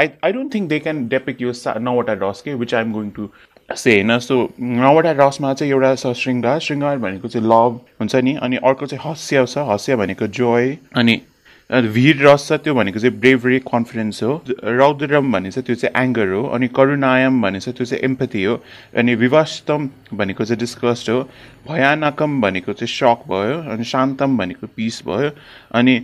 I 0.00 0.08
I 0.24 0.32
don't 0.32 0.54
think 0.54 0.68
they 0.68 0.78
can 0.78 1.06
depict 1.08 1.42
यो 1.42 1.52
सा 1.54 1.74
नौवटा 1.80 2.12
रस 2.22 2.42
के 2.42 2.54
which 2.54 2.74
I'm 2.74 2.92
going 2.92 3.10
to 3.10 3.28
say 3.68 3.92
होइन? 3.92 4.18
सो 4.20 4.48
नौवटा 4.60 5.10
रसमा 5.18 5.52
चाहिँ 5.54 5.72
एउटा 5.72 5.94
छ 5.94 6.12
श्रृङ्गार 6.14 6.58
श्रृङ्गार 6.60 6.98
भनेको 6.98 7.28
चाहिँ 7.28 7.46
लभ 7.48 7.80
हुन्छ 8.00 8.16
नि 8.24 8.34
अनि 8.42 8.56
अर्को 8.64 8.86
चाहिँ 8.86 9.10
हस्य 9.10 9.46
छ 9.46 9.64
हस्य 9.68 9.96
भनेको 9.96 10.26
जोय 10.38 10.76
अनि 10.94 11.20
भिर 11.70 12.26
रस 12.26 12.48
छ 12.48 12.52
त्यो 12.60 12.74
भनेको 12.74 13.00
चाहिँ 13.00 13.18
ब्रेभरी 13.20 13.58
कन्फिडेन्स 13.64 14.22
हो 14.22 14.32
रौद्रम 14.78 15.32
भने 15.32 15.50
चाहिँ 15.50 15.64
त्यो 15.66 15.76
चाहिँ 15.76 16.02
एङ्गर 16.04 16.28
हो 16.28 16.42
अनि 16.48 16.68
करुणायम 16.68 17.40
भने 17.42 17.60
चाहिँ 17.60 17.76
त्यो 17.76 17.86
चाहिँ 17.86 18.02
एम्पथी 18.04 18.42
हो 18.44 18.60
अनि 18.96 19.14
विवास्तम 19.14 19.88
भनेको 20.14 20.44
चाहिँ 20.44 20.58
डिस्कस्ट 20.58 21.10
हो 21.10 21.20
भयानकम 21.68 22.40
भनेको 22.40 22.72
चाहिँ 22.74 22.92
सक 22.94 23.24
भयो 23.28 23.56
अनि 23.72 23.84
शान्तम 23.84 24.36
भनेको 24.38 24.66
पिस 24.76 25.02
भयो 25.06 25.30
अनि 25.72 25.96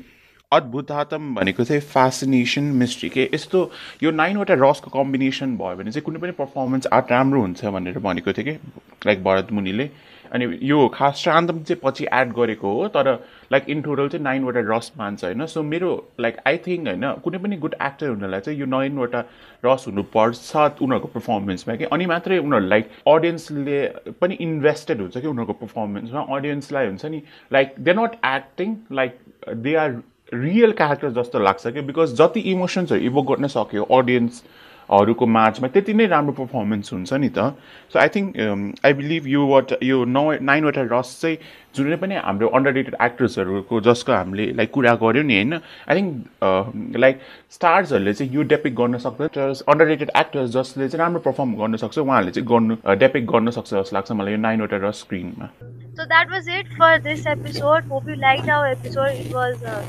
अद्भुतातम 0.53 1.35
भनेको 1.35 1.65
चाहिँ 1.65 1.81
फेसिनेसन 1.81 2.63
मिस्ट्री 2.79 3.09
के? 3.09 3.29
यस्तो 3.35 3.59
यो 4.03 4.11
नाइनवटा 4.11 4.55
रसको 4.59 4.91
कम्बिनेसन 4.91 5.57
भयो 5.57 5.77
भने 5.77 5.91
चाहिँ 5.93 6.03
कुनै 6.05 6.19
पनि 6.21 6.33
पर्फर्मेन्स 6.39 6.87
आर्ट 6.93 7.13
राम्रो 7.13 7.41
हुन्छ 7.41 7.65
भनेर 7.65 7.99
भनेको 8.03 8.33
थियो 8.33 8.45
कि? 8.45 8.59
लाइक 9.07 9.23
भरत 9.25 9.53
मुनिले। 9.53 9.89
अनि 10.33 10.59
यो 10.63 10.89
खास 10.95 11.17
शान्तम 11.17 11.63
चाहिँ 11.63 11.81
पछि 11.85 12.07
एड 12.13 12.33
गरेको 12.35 12.73
हो 12.73 12.89
तर 12.89 13.13
लाइक 13.53 13.71
इन 13.71 13.83
टोटल 13.83 14.09
चाहिँ 14.09 14.25
नाइनवटा 14.25 14.61
रस 14.75 14.93
मान्छ 14.99 15.25
होइन? 15.25 15.47
सो 15.47 15.63
मेरो 15.63 15.91
लाइक 16.21 16.37
आई 16.47 16.57
थिङ्क 16.67 16.89
होइन 16.89 17.13
कुनै 17.25 17.39
पनि 17.39 17.57
गुड 17.57 17.75
एक्टर 17.83 18.09
हुनलाई 18.09 18.41
चाहिँ 18.41 18.59
यो 18.61 18.67
नाइनवटा 18.67 19.25
रस 19.65 19.85
हुनुपर्छ 19.87 20.57
उनीहरूको 20.83 21.09
पर्फर्मेन्समा 21.15 21.77
कि? 21.77 21.85
अनि 21.85 22.07
मात्रै 22.07 22.39
उनीहरू 22.39 22.67
लाइक 22.67 22.91
अडियन्सले 23.07 23.81
पनि 24.21 24.35
इन्भेस्टेड 24.51 25.01
हुन्छ 25.01 25.19
कि? 25.19 25.27
उनीहरूको 25.27 25.53
पर्फर्मेन्समा 25.65 26.27
अडियन्सलाई 26.37 26.87
हुन्छ 26.87 27.05
नि 27.07 27.23
like 27.53 27.75
they 27.79 27.95
not 27.95 28.25
acting 28.35 28.77
like 28.93 29.19
they 29.49 29.75
are 29.75 30.01
real 30.33 30.73
character 30.73 31.11
जस्तो 31.21 31.39
लाग्छ 31.39 31.67
कि? 31.67 31.81
बिकज 31.83 32.15
जति 32.17 32.41
इमोसन्सहरू 32.53 33.01
इभोक 33.03 33.27
गर्न 33.29 33.47
सक्यो 33.47 33.85
अडियन्सहरूको 33.85 35.27
माझमा 35.27 35.69
त्यति 35.69 35.95
नै 35.95 36.07
राम्रो 36.07 36.33
पर्फर्मेन्स 36.35 36.93
हुन्छ 36.93 37.13
नि 37.13 37.29
त। 37.29 37.55
So 37.93 37.99
I 37.99 38.09
think 38.15 38.37
I 38.85 38.93
believe 38.93 39.27
यो 39.29 39.47
वाट 39.47 39.73
यो 39.83 40.05
नौ 40.05 40.25
नाइनवटा 40.43 40.83
रस 40.93 41.19
चाहिँ 41.23 41.37
जुनै 41.77 41.97
पनि 41.97 42.15
हाम्रो 42.17 42.49
अन्डर 42.49 42.73
रेटेड 42.73 42.97
एक्ट्रेसहरूको 43.03 43.81
जसको 43.81 44.13
हामीले 44.13 44.47
लाइक 44.53 44.71
कुरा 44.71 44.95
गऱ्यौँ 45.03 45.25
नि 45.25 45.35
होइन? 45.35 45.55
आई 45.89 45.97
थिङ्क 45.97 46.97
लाइक 46.97 47.21
स्टार्सहरूले 47.51 48.15
चाहिँ 48.15 48.33
यो 48.35 48.43
डेपिक 48.55 48.75
गर्न 48.77 48.99
सक्छ 48.99 49.63
अन्डर 49.63 49.87
रेटेड 49.87 50.11
एक्टर्स 50.17 50.51
जसले 50.51 50.89
चाहिँ 50.89 51.05
राम्रो 51.05 51.21
पर्फर्म 51.27 51.55
गर्न 51.61 51.77
सक्छ 51.85 51.99
उहाँहरूले 51.99 52.33
चाहिँ 52.33 52.49
गर्नु 52.49 52.77
डेपिक 52.99 53.27
गर्न 53.27 53.51
सक्छ 53.51 53.71
जस्तो 53.75 53.97
लाग्छ 53.97 54.13
मलाई 54.13 54.33
यो 54.33 54.39
नाइनवटा 54.41 54.77
रस 54.89 55.01
स्क्रिनमा 55.01 55.49
So 55.97 56.07
that 56.07 56.29
was 56.31 56.47
it 56.49 56.67
for 56.77 56.99
this 56.99 57.27
episode. 57.27 57.85
Hope 57.85 58.07
you 58.09 58.17
liked 58.17 58.49
our 58.49 58.67
episode. 58.67 59.13
It 59.23 59.33
was 59.33 59.63
uh, 59.63 59.85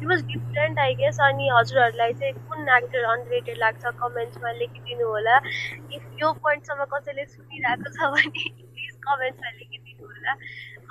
it 0.00 0.06
was 0.06 0.22
different, 0.24 0.78
I 0.78 0.92
guess. 0.94 1.18
अनि 1.26 1.48
हजुरहरूलाई 1.54 2.12
चाहिँ 2.20 2.32
कुन 2.48 2.68
एक्टर 2.76 3.04
अनरेटेड 3.12 3.58
लाग्छ 3.62 3.92
कमेन्ट्समा 4.02 4.50
लेखिदिनु 4.60 5.08
होला 5.08 5.36
इफ 5.96 6.02
यो 6.22 6.32
पोइन्टसम्म 6.44 6.84
कसैले 6.92 7.24
सुनिरहेको 7.32 7.92
छ 7.96 8.10
भने 8.14 8.44
प्लिज 8.52 8.94
कमेन्ट्समा 9.08 9.50
लेखिदिनु 9.56 10.12
होला 10.12 10.36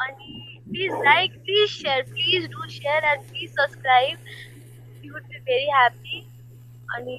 अनि 0.07 0.31
please 0.71 0.91
like 1.09 1.39
please 1.45 1.69
share 1.77 2.03
please 2.11 2.49
do 2.57 2.69
share 2.77 3.09
and 3.13 3.29
please 3.29 3.49
subscribe 3.61 4.33
you 5.05 5.13
would 5.13 5.31
be 5.31 5.39
very 5.51 5.71
happy 5.77 6.19
अनि 6.97 7.17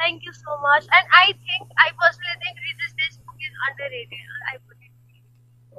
thank 0.00 0.26
you 0.26 0.32
so 0.42 0.58
much 0.66 0.90
and 1.00 1.16
I 1.22 1.32
think 1.46 1.80
I 1.86 1.96
personally 2.02 2.36
think 2.46 2.68
रिजिस 2.68 2.98
this 3.04 3.18
book 3.18 3.48
is 3.48 3.64
underrated 3.98 4.50
I 4.50 4.62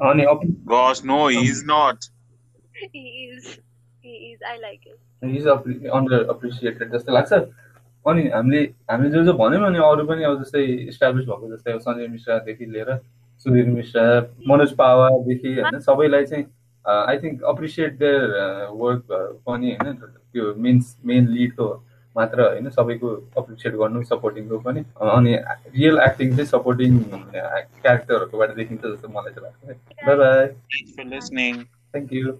अनि 0.02 0.26
Gosh, 0.66 1.04
no, 1.04 1.28
he's 1.30 1.64
not. 1.66 2.10
he 2.74 3.02
is 3.26 3.60
he 4.04 4.14
is 4.32 4.40
I 4.44 4.58
like 4.60 4.86
it. 4.86 4.98
Is 5.24 5.48
underappreciated 6.30 6.92
जस्तो 6.94 7.12
लाग्छ 7.12 7.34
अनि 8.06 8.22
हामीले 8.30 8.62
हामीले 8.92 9.10
जो 9.12 9.24
जो 9.24 9.34
भन्यौँ 9.38 9.66
अनि 9.66 9.80
अरू 9.80 10.06
पनि 10.06 10.24
अब 10.24 10.40
जस्तै 10.44 10.64
इस्टाब्लिस 10.88 11.26
भएको 11.28 11.50
जस्तै 11.50 11.72
अब 11.72 11.80
सञ्जय 11.82 12.08
मिश्रादेखि 12.08 12.66
लिएर 12.68 12.90
सुधीर 13.46 13.68
मिश्रा 13.68 14.06
मनोज 14.50 14.74
पावादेखि 14.76 15.54
होइन 15.60 15.80
सबैलाई 15.80 16.26
चाहिँ 16.26 16.46
I 16.86 17.18
think 17.20 17.44
appreciate 17.54 17.98
their 18.00 18.26
work 18.82 19.06
पनि 19.46 19.76
होइन 19.76 19.96
त्यो 19.96 20.54
मेन 20.58 20.82
मेन 21.06 21.28
लिडको 21.30 21.68
मात्र 22.18 22.48
होइन 22.48 22.70
सबैको 22.70 23.10
अप्रिसिएट 23.38 23.76
गर्नु 23.82 24.04
सपोर्टिङको 24.04 24.58
पनि। 24.68 24.82
अनि 25.10 25.36
रियल 25.76 26.00
एक्टिङ 26.08 26.28
चाहिँ 26.36 26.46
सपोर्टिङ 26.46 26.98
क्यारेक्टरहरूकोबाट 27.34 28.56
देखिन्छ 28.56 28.82
जस्तो 28.86 29.08
मलाई 29.18 29.34
चाहिँ 29.34 29.44
लाग्छ 29.44 30.08
bye 30.08 30.16
bye 30.22 31.06
listening. 31.16 31.56
Thank 31.94 32.14
you 32.14 32.32